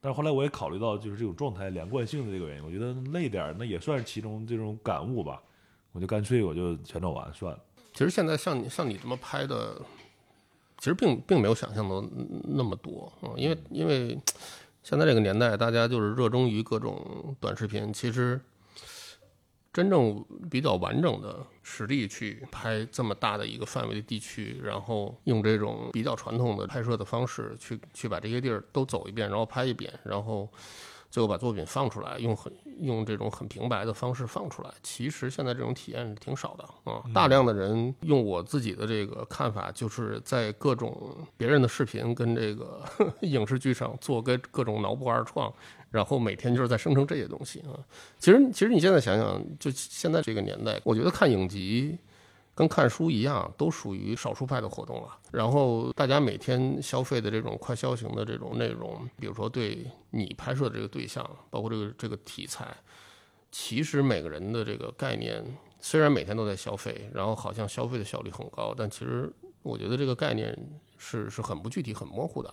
[0.00, 5.42] 但是后来我也考虑到就是这种状态连贯性的这个原因，我觉得累点那也算是其中这种感悟吧。
[5.92, 7.62] 我就干脆我就全走完算了。
[7.92, 9.80] 其实现在像你像你这么拍的，
[10.78, 12.02] 其实并并没有想象的
[12.44, 14.18] 那么多啊、嗯因为因为
[14.82, 18.40] 现在这个年代，大家就是热衷于各种短视频，其实
[19.72, 30.48] 真正比较完整的实力去拍这么大的一个范围的地区，然后用这种比较传统的拍摄的方式去去把这些地儿都走一遍，然后拍一遍，然后
[31.16, 34.68] 最后把作品放出来，用很用这种很平白的方式放出来。
[34.82, 42.84] 其实现在这种体验是挺少的啊，大量的人用我自己的这个看法，就是在各种别人的视频跟这个
[43.22, 45.50] 影视剧上做跟各种脑补二创，
[45.90, 47.72] 然后每天就是在生成这些东西啊。
[48.18, 51.96] 其实其实你现在想想，就现在这个年代，我觉得看影集。
[52.56, 55.18] 跟看书一样，都属于少数派的活动了。
[55.30, 62.74] 然后大家每天消费的这种快消型的这种内容，比如说对你拍摄的这个对象，包括这个这个题材，
[63.52, 65.44] 其实每个人的这个概念
[65.80, 69.30] 虽然每天都在消费，然后好像消费的效率很高，但其实
[69.62, 70.56] 我觉得这个概念
[70.96, 72.50] 是是很不具体、很模糊的。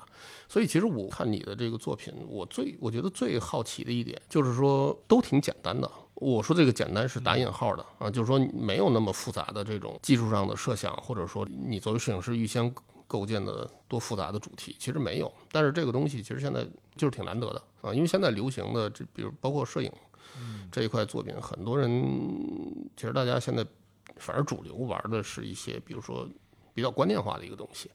[0.50, 5.90] 所以其实我看你的这个作品，我最我觉得最好奇的一点就是说都挺简单的。
[6.16, 12.74] 我说这个简单是打引号的啊，就是说没有那么复杂的这种技术上的设想，或者说你作为摄影师预先
[13.08, 15.32] 构建的多复杂的主题，其实没有。
[15.52, 19.92] 但是这个东西其实现在就是挺难得的啊，因为现在流行的这比如包括摄影
[20.72, 21.90] 这一块作品，很多人
[22.96, 23.66] 其实大家现在
[24.18, 26.28] 反而主流玩的是一些比如说
[26.74, 27.92] 比较观念化的一个东西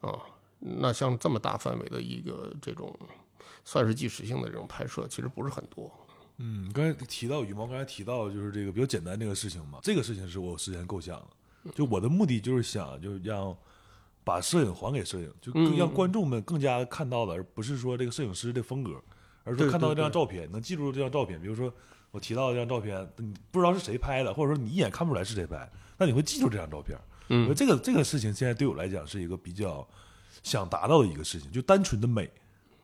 [0.00, 0.18] 啊。
[0.58, 2.96] 那像这么大范围的一个这种
[3.64, 5.90] 算是纪实性的这种拍摄，其实不是很多。
[6.38, 11.16] 嗯，刚才提到羽毛，刚才提到就是这个比较简单这个事情嘛，这个事情是我事先构想
[11.64, 13.56] 的，就我的目的就是想就是让
[14.24, 19.00] 把摄影还给摄影，就更嗯让观众们更加看到的，而不是说这个摄影师的风格，
[19.44, 21.72] 而是看到这张照片能记住这张照片，比如说
[22.10, 26.98] 我提到这张照片，你不知道是谁拍的，或者说你一眼看不出来是谁拍，那你会记住这张照片。
[27.28, 29.86] 嗯，这个这个事情现在对我来讲是一个比较
[30.42, 32.30] 想达到的一个事情，就单纯的美，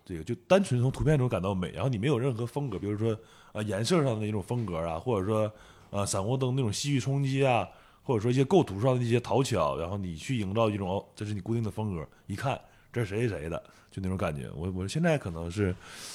[0.04, 3.18] 这个就单纯从图片中感到美，然后你没有任何风格，比如说
[3.58, 5.52] 呃颜色上的一种风格啊，或者说
[5.90, 7.68] 呃闪光灯那种戏剧冲击啊，
[8.04, 12.58] 或者说一些构图上的一些讨巧，然后你去营造一种哦，这是你固定的风格，一看
[12.92, 14.48] 这是谁谁谁的，就那种感觉。
[14.54, 15.74] 我我现在可能是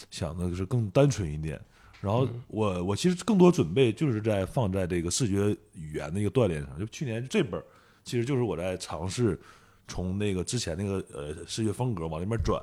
[0.10, 1.60] 想的是更单纯一点。
[2.00, 7.64] 然后我我其实更多准备就是在放在这个视觉语言的一个锻炼上，就去年这本儿
[8.04, 9.40] 其实就是我在尝试
[9.88, 12.62] 从那个之前那个呃视觉风格往那边转。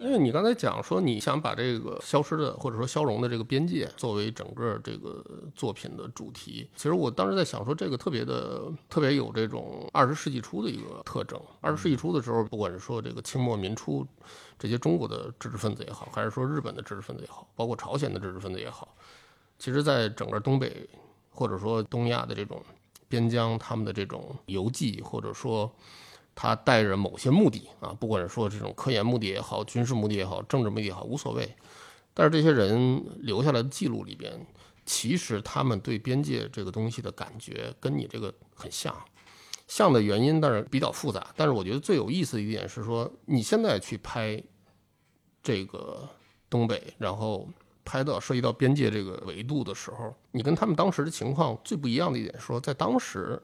[0.00, 5.22] 因为你刚才讲说你想把这个消失的或者说消融的这个边界作为整个这个
[5.54, 11.38] 作品的主题，其实我当时在想说这个特别的特别有这种二十世纪初的一个特征。
[11.60, 14.06] 二十世纪初的时候，不管是说这个清末民初
[14.58, 18.96] 这些中国的知识分子也好，还是说日本的知识分子也好，包括朝鲜的知识分子也好，
[19.58, 20.88] 其实在整个东北
[21.28, 22.62] 或者说东亚的这种
[23.06, 25.70] 边疆，他们的这种游记或者说。
[26.42, 31.46] 他带着某些目的啊，不管是说这种科研目的也好，军事目的也好，政治目的也好，无所谓。
[32.14, 34.46] 但是这些人留下来的记录里边，
[34.86, 38.96] 其实他们对边界这个东西的感觉跟你这个很像。
[39.68, 44.42] 像的原因当然比较复杂，但是我觉得最有意思的一点是说，你现在去拍
[45.42, 46.08] 这个
[46.48, 47.46] 东北，然后
[47.84, 53.38] 拍到涉及到边界这个维度的时候，你跟他们当时的情况最不一样的一点是说，在当时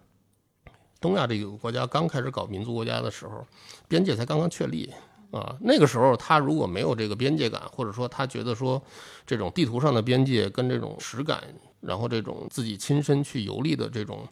[1.01, 3.47] 东亚这个国家刚开始搞民族国家的时候，
[3.89, 4.93] 边界才刚刚确立
[5.31, 5.57] 啊。
[5.61, 8.83] 那个时候他如果没有这个边界感，或者说他觉得说
[9.27, 11.43] 这种地图上的边界跟这种实感，
[11.81, 14.27] 然后这种自己亲身去游历的这种。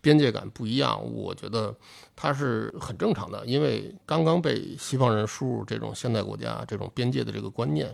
[0.00, 1.74] 边界感不一样，我觉得
[2.14, 7.88] 它是很正常的，因为刚刚被西方人输入这种现代国家这种边界的这个观念。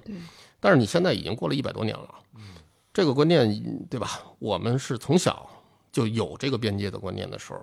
[0.58, 2.12] 但是你现在已经过了一百多年了，
[2.92, 4.20] 这个观念对吧？
[4.40, 5.48] 我们是从小
[5.92, 7.60] 就有这个边界的观念的时候，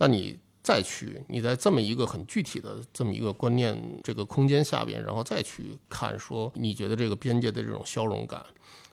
[0.00, 8.42] 但你再去你在这么一个很具体的这么一个观念这个空间下边，然后再去看说你觉得这个边界的这种消融感，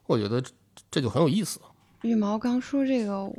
[0.05, 0.43] 我觉得
[0.91, 1.61] 这就很有意思。
[2.01, 3.31] 羽毛刚说这个。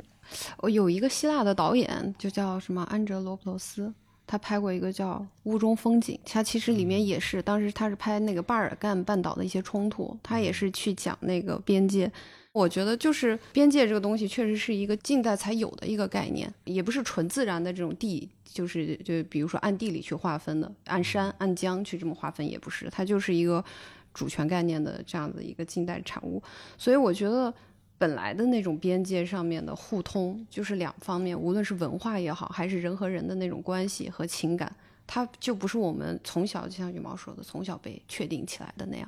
[0.59, 3.91] 我有一个希腊的导演，就叫什么安哲罗普罗斯，
[4.31, 5.13] 他拍过一个叫
[5.45, 12.11] 《屋中风景》，他其实里面也是，当时他是拍那个巴尔干半岛的一些冲突，他也是去讲那个边界。
[12.51, 23.65] 我觉得就是边界这个东西，确实是一个近代才有的一个概念，也不是纯自然的这种地，就是就比如说按地理去划分的，按山按江去这么划分也不是，它就是一个
[24.13, 26.39] 主权概念的这样的一个近代产物。
[26.77, 27.51] 所以我觉得。
[27.99, 34.73] 本来的那种边界上面的互通，就是两方面，无论是文化也好，还是人和人的那种关系和情感，
[35.05, 39.07] 它就不是我们从小就像羽毛说的，从小被确定起来的那样。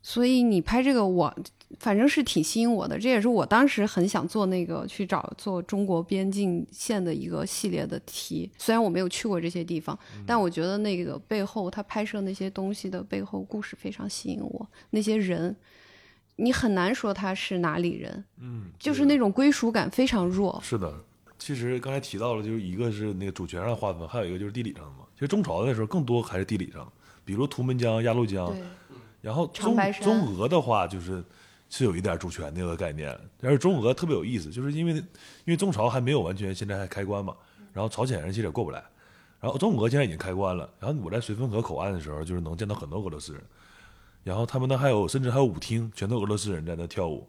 [0.00, 1.36] 所以你拍这个，我
[1.80, 8.48] 反正是挺吸引我的，这也是我当时很想做那个去找做中国边境线的一个系列的题。
[8.56, 15.54] 虽然我没有去过这些地方，但我觉得那个背后他拍摄那些东西的背后故事非常吸引我，那些人。
[16.40, 20.60] 你很难说他是哪里人，嗯，就是那种归属感非常弱。
[20.62, 20.94] 是的，
[21.36, 24.98] 其实刚才提到了，就是一个是那个主权上划分，还有一个就是地理上的嘛。
[25.14, 26.90] 其实中朝的时候更多还是地理上，
[27.24, 28.54] 比如图们江、鸭绿江，
[29.20, 31.24] 然后中中俄的话就是
[31.68, 35.04] 是有一点主权那个概念，但是中俄特别有意思，就是因为因
[35.46, 37.34] 为中朝还没有完全现在还开关嘛，
[37.72, 38.80] 然后朝鲜人其实也过不来，
[39.40, 43.42] 然后中俄现在已经开关了，然后我在绥芬河口岸的时候，就是能见到很多俄罗斯人。
[44.28, 47.26] 然后他们那还有，甚至还有舞厅，全都俄罗斯人在那跳舞，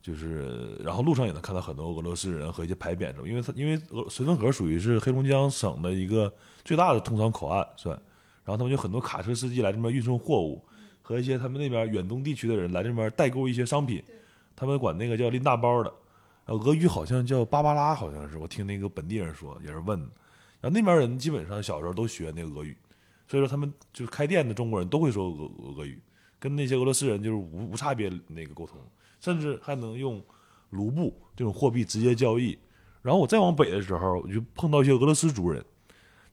[0.00, 6.32] 就是，然后路上也能看到很多俄罗斯人和一些牌匾什么，因为他因为俄绥芬河属于是黑龙江省的一个
[6.64, 7.94] 最大的通商口岸算，
[8.42, 10.64] 然后他们就很多卡车司机来这边运送货物，
[11.02, 14.02] 和一些他们那边远东地区的人来这边代购一些商品，
[14.56, 15.92] 他们管那个叫拎大包的，
[16.46, 19.98] 俄语好像叫芭芭拉，好像是我听那个本地人说，也是问，
[20.58, 22.74] 然后那边人基本上小时候都学那个俄语。
[23.28, 26.00] 所以说，他们就是开店的中国人都会说俄俄俄语，
[26.38, 28.78] 跟那些俄罗斯人就是无无差别那个沟通，
[29.20, 30.20] 甚至还能用
[30.70, 32.58] 卢布这种货币直接交易。
[33.02, 35.64] 然后我再往北的时候，我就碰到一些俄罗斯族人，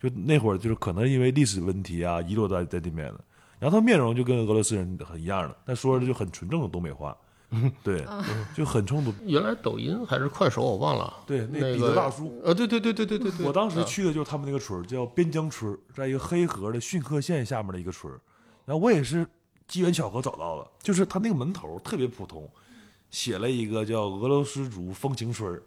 [0.01, 3.23] 就那会儿就是可能因为历史问题啊，遗落在在那边的，
[3.59, 7.15] 然后他面容就跟俄罗斯人很一样的，但说的就很纯正的东北话。
[7.83, 8.05] 对，
[8.53, 9.13] 就很冲突。
[9.23, 11.13] 原来抖音还是快手，我忘了。
[11.25, 12.41] 对，那彼得大叔。
[12.43, 13.45] 呃，对对对对对对对。
[13.45, 18.11] 我当时去的就是他们那个村叫边疆村在一个黑河的逊克县下面的一个村
[18.65, 19.25] 然后我也是
[19.67, 22.49] 机缘巧合找到了，就是他那个门头特别普通，
[23.09, 25.61] 写了一个叫俄罗斯族风情村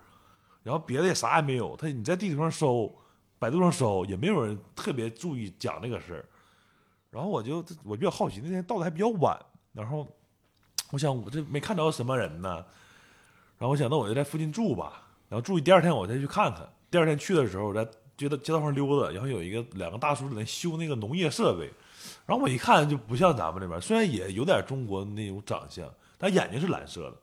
[0.62, 1.74] 然后别的也啥也没有。
[1.76, 2.92] 他你在地图上搜，
[3.38, 6.24] 百度上搜，也没有人特别注意讲那个事儿。
[7.10, 9.38] 然后我就我比较好奇，那天到的还比较晚，
[9.72, 10.06] 然后。
[10.90, 12.64] 我想我这没看着什么人呢，
[13.58, 16.68] 然后我想那我就在附近住吧，然后住一第二天我再去看看。
[16.90, 21.70] 第二天去的时候，我在街道街道上溜达，然后有一个两个大叔在那修那个农业设备，
[22.24, 27.16] 然后我一看就不像咱们这边，虽然也有点中国那种长相，但眼睛是蓝色的。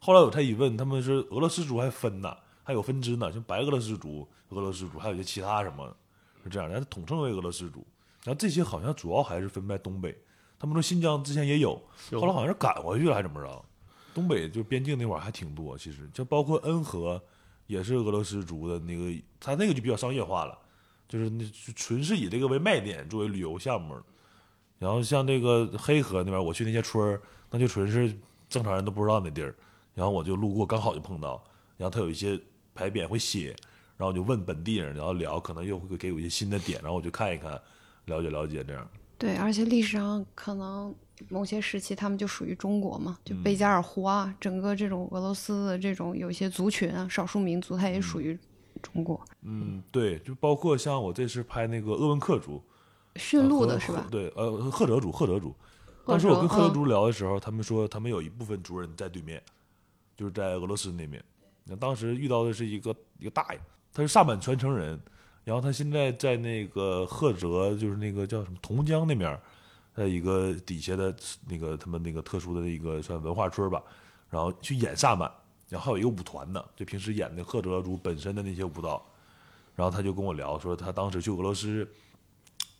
[0.00, 5.96] 后来我才一问，他们是俄罗斯族还分呢，还有分支呢，像白俄罗斯族、俄罗斯族，还有些其他什么，
[6.42, 7.86] 是这样，的，统称为俄罗斯族。
[8.24, 10.16] 然后这些好像主要还是分在东北。
[10.62, 11.74] 他们说新疆之前也有，
[12.12, 13.64] 后来好像是赶回去了，还怎么着？
[14.14, 17.20] 东北就边境那块儿还挺多，其实就包括恩和，
[17.66, 20.56] 也是俄罗斯族的那个，他那个就比较商业化了，
[21.08, 21.44] 就是那
[21.74, 24.00] 纯是以这个为卖点作为旅游项目。
[24.78, 28.16] 然后像这个黑河那边，我去那些村儿，那就纯是
[28.48, 29.52] 正常人都不知道那地儿。
[29.94, 31.42] 然后我就路过，刚好就碰到，
[31.76, 32.40] 然后他有一些
[32.72, 33.48] 牌匾会写，
[33.96, 37.50] 然后我就问本地人，然后聊，可能又会给我一些新的点，然后我就看一看，
[38.04, 38.88] 了解了解这样。
[39.22, 40.92] 对，而且历史上可能
[41.28, 48.36] 某些时期他们就属于中国嘛，就贝加尔湖啊，整个这种俄罗斯的这种有一些族群啊，少数民族，它也属于
[48.82, 49.24] 中国。
[49.42, 52.60] 嗯，对，就包括像我这次拍那个鄂温克族，
[53.14, 54.08] 驯鹿的是吧？
[54.10, 55.54] 对，呃，赫哲族，赫哲族，
[56.04, 59.40] 当时我跟赫德嗯族聊的时候，他们说他们有一部分族人在对面，
[60.16, 61.22] 就是在俄罗斯那边。
[61.64, 63.60] 那当时遇到的是一个一个大爷，
[63.94, 65.00] 他是萨满传承人，
[65.44, 69.40] 然后他现在在那个赫哲，就是那个叫什么同江那边儿，
[69.94, 71.14] 在一个底下的
[71.48, 73.82] 那个他们那个特殊的一个算文化村吧，
[74.30, 75.30] 然后去演萨满，
[75.68, 79.04] 然后还有一个舞团呢，就平时演的赫哲族本身的那些舞蹈。
[79.74, 81.88] 然后他就跟我聊说，他当时去俄罗斯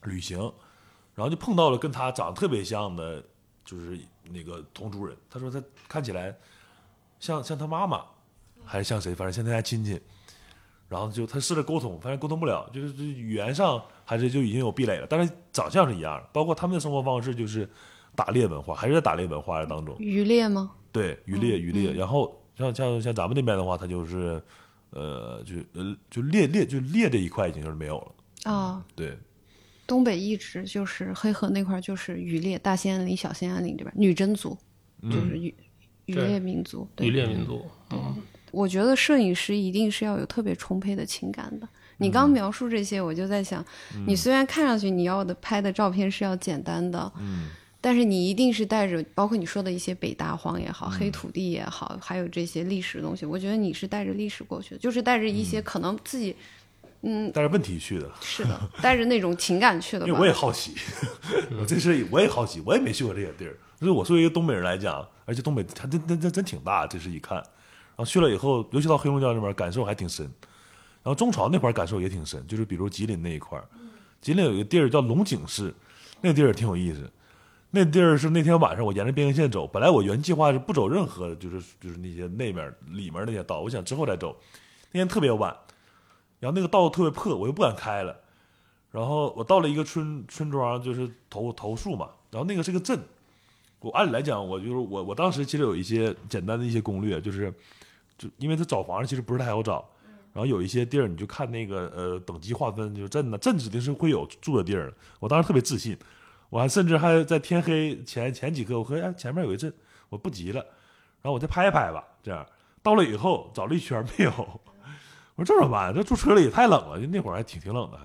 [0.02, 0.38] 旅行，
[1.14, 3.24] 然后就碰到了跟他长得特别像的，
[3.64, 5.16] 就是那个同族人。
[5.30, 6.36] 他说他看起来
[7.18, 8.04] 像像他妈妈，
[8.62, 9.98] 还是像谁，反正像他家亲戚。
[10.92, 17.68] 然后就他试着沟通，发现沟通不了，就是是语言上还是就已经有壁垒了，但是长相是一样的，包括他们的生活方式就是
[18.14, 19.96] 打猎文化，还是在打猎文化当中。
[19.98, 20.72] 渔猎吗？
[20.92, 24.42] 对，渔猎渔猎，嗯然后像像像咱们那边的话，它就是，
[24.90, 28.52] 呃，就呃就猎猎就猎这一块已经是没有了。
[28.52, 29.16] 啊，对，
[29.86, 34.54] 东北一直就是黑河那块就是渔猎，大兴安岭、小兴安岭这边女真族
[35.04, 35.54] 就是渔
[36.04, 36.86] 渔猎民族。
[36.94, 38.14] 对渔猎民族，嗯，
[38.52, 41.66] 我觉得摄影师一定是要有特别充沛的情感的。
[41.98, 43.64] 你刚描述这些，我就在想，
[44.06, 47.48] 你虽然看上去你要的拍的照片是要简单的，嗯，
[47.80, 56.34] 但是你一定是带着，包括你说的一些北大荒也好，黑土地也好，还有这些历史的东西，我觉得你是带着历史过去的，就是带着一些可能自己，
[57.02, 60.06] 嗯，带着问题去的，是的，带着那种情感去的。
[60.06, 60.74] 因为我也好奇，
[61.58, 63.56] 我这事我也好奇，我也没去过这些地儿。
[63.78, 67.44] 就是我作为一个东北人来讲，而且东北它真真真真挺大，这是一看，然
[68.04, 70.24] 去了以后，尤其到黑龙江那边，感受还挺深。
[71.02, 73.66] 然后中朝那块儿感受也挺深，就是比如吉林那一块儿，
[74.20, 75.74] 吉林有一个地儿叫龙井市，
[76.20, 77.10] 那地儿挺有意思。
[77.70, 84.36] 那地儿是那天晚上我沿着边境线走，本来我原计划是不走任何就是就是那些那面里面那些道，我想之后再走。
[84.92, 85.56] 那天特别晚，
[86.38, 88.14] 然后那个道特别破，我又不敢开了。
[88.90, 93.00] 然后我到了一个村村庄，就是头头树嘛，然后那个是个镇。
[93.80, 97.52] 我按理来讲，我就是我我当时其实有一些简单的一些攻略，就是
[98.22, 99.84] 就因为他找房子其实不是太好找，
[100.32, 104.94] 然后有一些地儿你就看那个呃等级划分，就镇呢，镇指定是会有住的地儿。
[105.18, 105.96] 我当时特别自信，
[106.50, 109.72] 我还甚至还在天黑前前几刻，我说哎前面有一镇，
[110.08, 110.60] 我不急了，
[111.20, 112.46] 然后我再拍一拍吧，这样
[112.82, 114.30] 到了以后找了一圈没有，
[115.34, 115.92] 我说这怎么办？
[115.92, 118.04] 这住车里也太冷了，就那会儿还挺挺冷的还。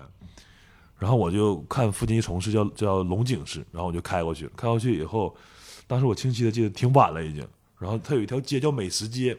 [0.98, 5.32] 然后我就看附近一城市叫叫龙井市，然后我就开过去，开过去以后，
[5.86, 7.46] 当时我清晰的记得挺晚了已经。
[7.78, 9.38] 然后它有一条街叫美食街，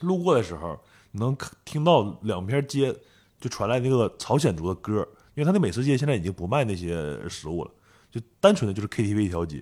[0.00, 0.78] 路过的时候
[1.12, 2.94] 能听到两边街
[3.40, 7.70] 就传来那个朝鲜族的歌，因为它那美食街现在已经不卖那些食物了，
[8.10, 9.58] 就单纯的就是 KTV 一条街，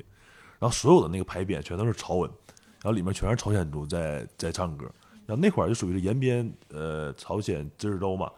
[0.58, 2.30] 然后所有的那个牌匾全都是朝文，
[2.82, 4.86] 然后里面全是朝鲜族在在唱歌，
[5.26, 8.30] 然后那会儿就属于是延边呃朝鲜自治州嘛，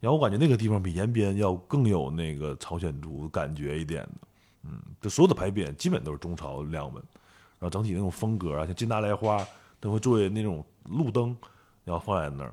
[0.00, 4.28] 然后我感觉那个地方比延边要更有那个朝鲜族感觉一点的，
[4.64, 7.02] 嗯，就所有的牌匾基本都是中朝亮文，
[7.58, 9.46] 然后整体那种风格啊，像金达莱花
[9.86, 11.36] 都会作为那种路灯，
[11.84, 12.52] 然后放在那儿，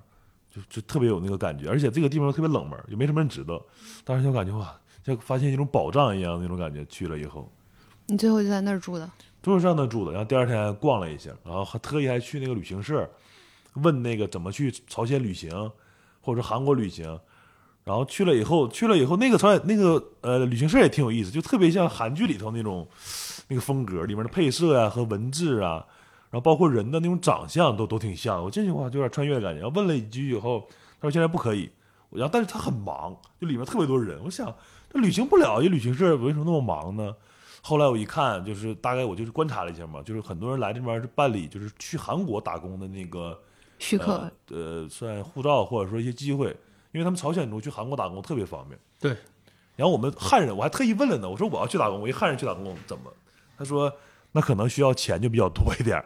[0.52, 3.60] 就就特别有那个感觉，而且这个地方特别冷门，也没什么人知道，
[4.04, 4.72] 当时就感觉哇，
[5.04, 6.86] 像发现一种宝藏一样那种感觉。
[6.86, 7.52] 去了以后，
[8.06, 9.10] 你最后就在那儿住的，
[9.42, 13.10] 就是上那住的，然后第二天逛了一下，然后还特意还去那个旅行社
[13.74, 15.50] 问那个怎么去朝鲜旅行，
[16.22, 17.20] 或者说韩国旅行。
[17.84, 22.88] 然后去了以后，去了以后，那个朝鲜那个呃旅行社也挺有意思，就特别像韩剧里头那种
[23.50, 25.86] 那个风格，里面的配色呀、和文字啊，
[26.34, 28.44] 然后包括人的那种长相都都挺像。
[28.44, 29.62] 我进去的话就有点穿越的感觉。
[29.62, 30.68] 然后问了一句以后，
[31.00, 31.70] 他说现在不可以。
[32.10, 34.20] 然后但是他很忙，就里面特别多人。
[34.24, 34.52] 我想
[34.92, 37.16] 这旅行不了，一旅行社为什么那么忙呢？
[37.62, 43.40] 后来我一看，就是大概我就是观察了一下嘛，就是很多人来这边是办理就是去韩国打工的那个
[43.78, 46.48] 许可呃，呃算护照或者说一些机会，
[46.94, 48.80] 因为他们朝鲜族去韩国打工特别方便。
[49.00, 49.16] 对。
[49.76, 53.12] 然后我们汉人，我还特意问了呢，我说我要去打工，我一汉人去打工怎么？
[53.58, 53.92] 他说
[54.34, 56.06] 那可能需要钱就比较多一点儿。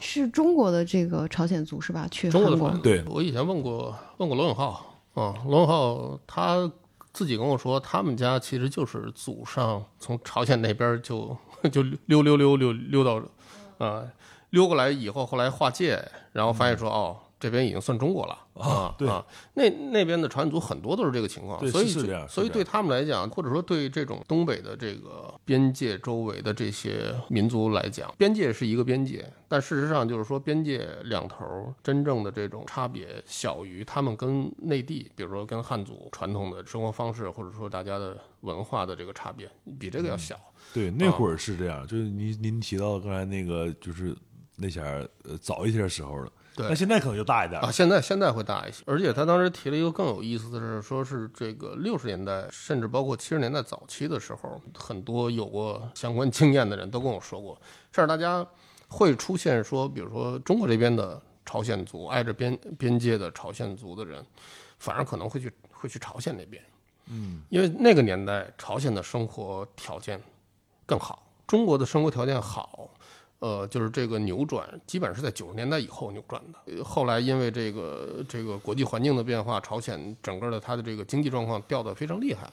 [0.00, 2.08] 是中国的这个朝鲜族是吧？
[2.10, 4.84] 去中国对我以前问过问过罗永浩
[5.14, 6.68] 啊，罗永浩他
[7.12, 11.36] 自己跟我说，他们家其实就是祖上从朝鲜那边就
[11.70, 13.22] 就溜溜溜溜溜到
[13.78, 14.02] 啊
[14.50, 17.16] 溜过来以后，后来划界，然后发现说、哦。
[17.40, 18.94] 这边已经算中国了啊！
[18.98, 19.24] 对啊，
[19.54, 21.88] 那那边的朝鲜族很多都是这个情况，对所以
[22.28, 40.38] 所以对他们来讲，或者说对这种东北的这个边界周围的这些民族来讲，边界是一个边界，但事实上就是说边界两头真正的这种差别小于他们跟内地，比如说跟汉族传统的生活方式，或者说大家的文化的这个差别，比这个要小。
[40.74, 44.14] 对，那会儿是这样，就是您您提到刚才那个，就是
[44.56, 46.68] 那前儿呃早一些时候了，对。
[46.68, 47.60] 那现在可能就大一点。
[47.60, 57.60] 啊，现在现在会大一些，而且他当时提了一个更有意思的是，说是这个六十年代，甚至包括七十年代早期的时候，很多有过相关经验的人都跟我说过，
[57.92, 58.46] 甚至大家
[58.88, 64.24] 会出现说，比如说中国这边的朝鲜族，挨着边边界的朝鲜族的人，
[64.78, 66.62] 反而可能会去会去朝鲜那边，
[67.06, 70.20] 嗯，因为那个年代朝鲜的生活条件
[70.86, 72.90] 更好，中国的生活条件好。
[73.40, 76.84] 呃，就是这个扭转，基本是在九十年代以后扭转的。
[76.84, 82.50] 后来因为这个这个国际环境的变化，朝鲜整个的它的这个经济状况掉得非常厉害，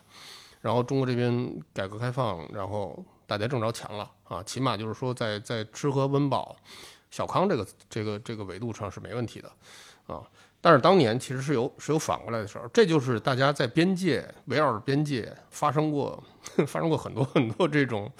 [0.61, 6.55] 然后中国这边改革开放，然后大家挣着钱了啊，起码就是说在在吃喝温饱、
[7.11, 9.51] 小康这个这个这个维度上是没问题的
[10.07, 10.23] 啊。
[10.67, 16.21] 但是当年其实是有是有反过来的事儿，这就是大家在边界围绕着边界发生过
[16.67, 18.11] 发生过很多 很多这种，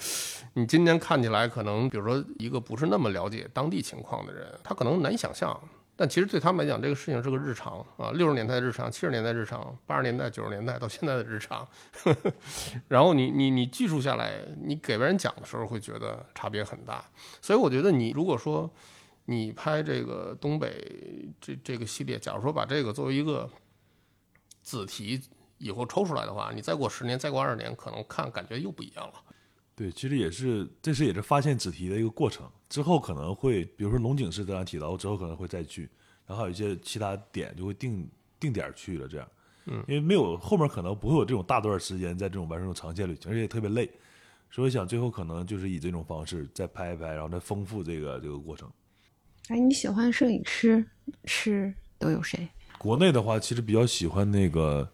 [0.54, 5.60] 你今天看起来可能，比如说一个不是那么了解当地情况的人，他可能难以想象，
[5.94, 11.68] 但其实对他们来讲，这个事情是个日常啊，六十年代日常，七十年代日常，八十年代、九十年代到现在的日常，
[12.88, 14.32] 然后你你你记述下来，
[14.64, 17.04] 你给别人讲的时候会觉得差别很大，
[17.42, 18.70] 所以我觉得你如果说
[19.30, 23.46] 你拍这个东北这这个系列，假如说把这个作为一个
[24.62, 25.20] 子题
[25.58, 29.12] 以后抽出来的话，你再过十年、再过二十年，可能看感觉又不一样了。
[29.74, 32.50] 对，其实也是，这是也是发现子题的一个过程。
[32.70, 35.82] 之后可能会，比如说龙井是刚才提到，之后可能会再去，
[36.26, 38.08] 然后还有一些其他点就会定
[38.40, 39.28] 定点去了，这样。
[39.66, 43.90] 嗯，因为没有后面可能不会有这种大段时间在这种完成这种长线旅行，而且也特别累，
[44.50, 48.72] 所以想最后可能就是以这种方式再拍一拍，然后再丰富这个这个过程。
[49.48, 50.84] 哎，你喜欢摄影师
[51.24, 52.46] 是都有谁？
[52.76, 54.86] 国内的话，其实比较喜欢那个，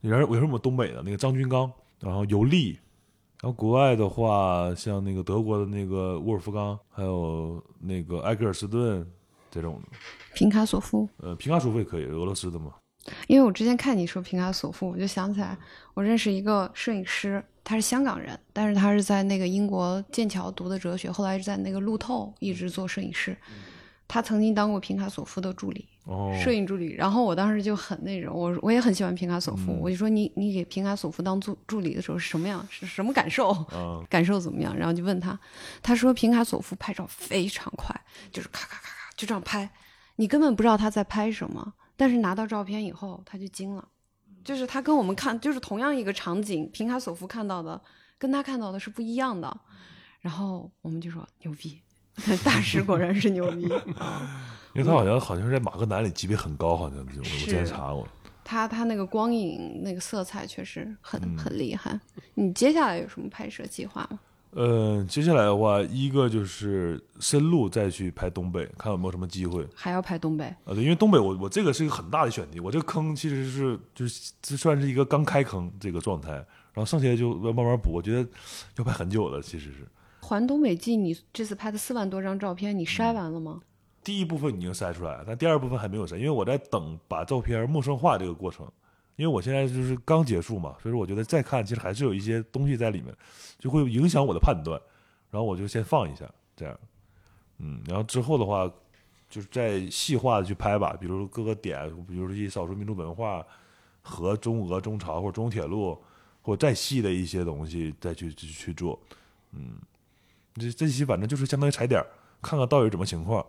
[0.00, 1.70] 你然我是我们东北的那个张军刚，
[2.00, 2.78] 然后尤利，
[3.40, 9.06] 然后国外的话，像那个德国的那个沃尔夫冈，还有那个埃格尔斯顿
[9.52, 9.96] 这种的，
[10.34, 11.08] 平卡索夫。
[11.18, 12.72] 呃，平卡索夫也可以，俄罗斯的嘛。
[13.28, 15.56] 因为我之前看你说平卡索夫，我就想起来，
[15.94, 23.36] 我认识一个摄影师，他是香港人，但是他是在那个英国剑桥读的哲学，后来是在那个路透一直做摄影师。
[24.08, 26.92] 他曾经当过平卡索夫的助理，哦，摄影助理。
[26.94, 33.50] 然后我当时就很那种，我我也很喜欢平卡索夫，嗯我就说你你给平卡索夫当助助理的时候是什么样，是什么感受？
[33.50, 34.76] 啊，感受怎么样？
[34.76, 35.38] 然后就问他，
[35.82, 37.94] 他说平卡索夫拍照非常快，
[38.30, 39.68] 就是咔咔咔咔就这样拍，
[40.16, 43.88] 你根本不知道他在拍什么，但是拿到照片以后他就惊了，
[44.44, 47.80] 就是他跟我们看就是同样一个场景，平卡索夫看到的
[48.18, 49.60] 跟他看到的是不一样的，
[50.20, 51.80] 然后我们就说牛逼，
[52.44, 53.62] 大师果然是牛逼，
[54.74, 58.06] 因为他好像好像是在马格南里级别很高，好像我我之前查过。
[58.44, 61.98] 他他那个光影那个色彩确实很嗯很厉害。
[62.34, 64.18] 你接下来有什么拍摄计划吗？
[64.52, 69.66] 呃，接下来的话，一个就是深入再去拍东北，看有没有什么机会。
[69.74, 70.44] 还要拍东北？
[70.64, 76.46] 啊，对，因为东北我我这个是一个很大的选题，我这个坑其实是就是这算是一个刚开坑这个状态，然
[76.76, 78.26] 后剩下的就要慢慢补，我觉得
[78.76, 79.86] 要拍很久了，其实是。
[80.26, 82.86] 环东北记，你这次拍的四万多张照片，你嗯。
[82.86, 83.60] 筛完了吗？
[84.02, 88.66] 第一部分已经筛出来了，但第二部分还没有筛，因为我在等把照片陌生化这个过程。
[89.16, 93.16] 因为我现在就是刚结束嘛，所以说我觉得再看其实还是有一些东西在里面，
[93.58, 94.78] 就会影响我的判断，
[95.30, 96.78] 然后我就先放一下，这样，
[97.56, 98.70] 嗯，然后之后的话
[99.30, 103.42] 就是再细化的去拍吧，比如说各个点，比如说一些少数民族文化
[104.02, 105.98] 和中俄、中朝或者中铁路，
[106.42, 109.00] 或者再细的一些东西再去去去做，
[109.52, 109.78] 嗯，
[110.58, 112.06] 这这期反正就是相当于踩点儿，
[112.42, 113.44] 看看到底什么情况。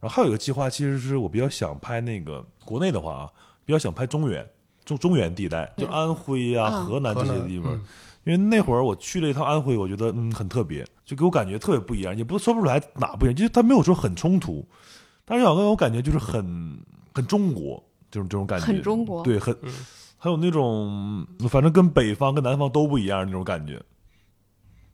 [0.00, 3.30] 然后还有一个计划，其实是我比较想拍那个国内的话啊，
[3.64, 4.48] 比较想拍中原
[4.84, 7.74] 中中原地带，就安徽啊、嗯河南这些地方。
[7.74, 7.82] 嗯
[8.24, 14.62] 因为那会儿我去了一趟安徽，我觉得嗯很特别，就给我感觉特别不一样，也不说不出来哪不一样，就是他没有说很冲突，
[15.24, 16.78] 但是让我感觉就是很
[17.14, 19.72] 很中国这种这种感觉，很中国对，很嗯
[20.18, 23.82] 还有那种反正跟北方跟南方都不一样那种感觉。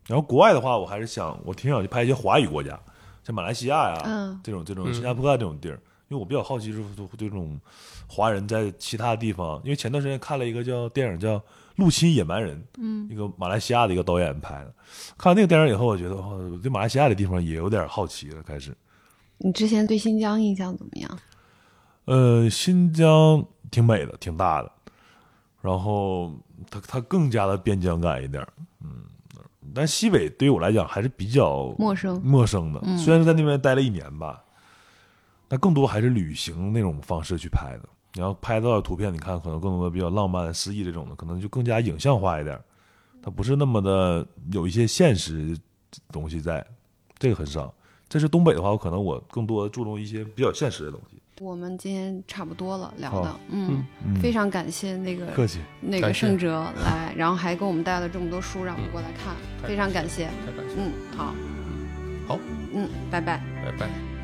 [0.07, 2.79] 然后国外的话，我还是想我挺想去拍一些华语国家，
[3.25, 6.85] 像马来西亚呀、嗯这种这种嗯新加坡啊这种地儿，因为我比较好奇，就是
[7.19, 7.61] 这种
[8.07, 11.39] 华人在其他地方，因为前段时间看了一个叫电影叫
[11.75, 14.73] 《入侵野蛮人》，嗯，一个马来西亚的一个导演拍的。
[15.19, 18.73] 看完那个电影以后，我觉得哦，我对马来西亚的地方也有点好奇了，开始。
[19.39, 21.19] 你之前对新疆印象怎么样？
[22.05, 24.71] 呃，新疆挺美的，挺大的，
[25.61, 26.33] 然后
[26.71, 28.47] 它它更加的边疆感一点，
[28.81, 29.03] 嗯，
[29.75, 32.81] 但西北对于我来讲还是比较陌生陌生的。
[32.85, 34.43] 嗯虽然是在那边待了一年吧，
[35.49, 37.89] 但更多还是旅行那种方式去拍的。
[38.15, 42.65] 然后拍到的图片，你看可能更多的比较浪漫、诗意这种的，可能就更加影像化一点儿，
[43.23, 45.55] 它不是那么的有一些现实
[46.11, 46.67] 东西在，
[47.19, 47.75] 这个很少。
[48.09, 51.16] 这是东北的话，我可能我更多注重一些比较现实的东西。
[51.41, 59.35] 我们今天差不多了聊的，嗯，嗯非常感谢那个客气，那个感谢盛哲来，然后还给我们带了这么多书让我们过来看，
[59.69, 60.25] 非常感感谢。
[60.47, 61.35] 太感谢，嗯，好，
[62.27, 62.39] 好，
[62.73, 63.43] 嗯，拜拜。
[63.65, 64.16] 拜拜。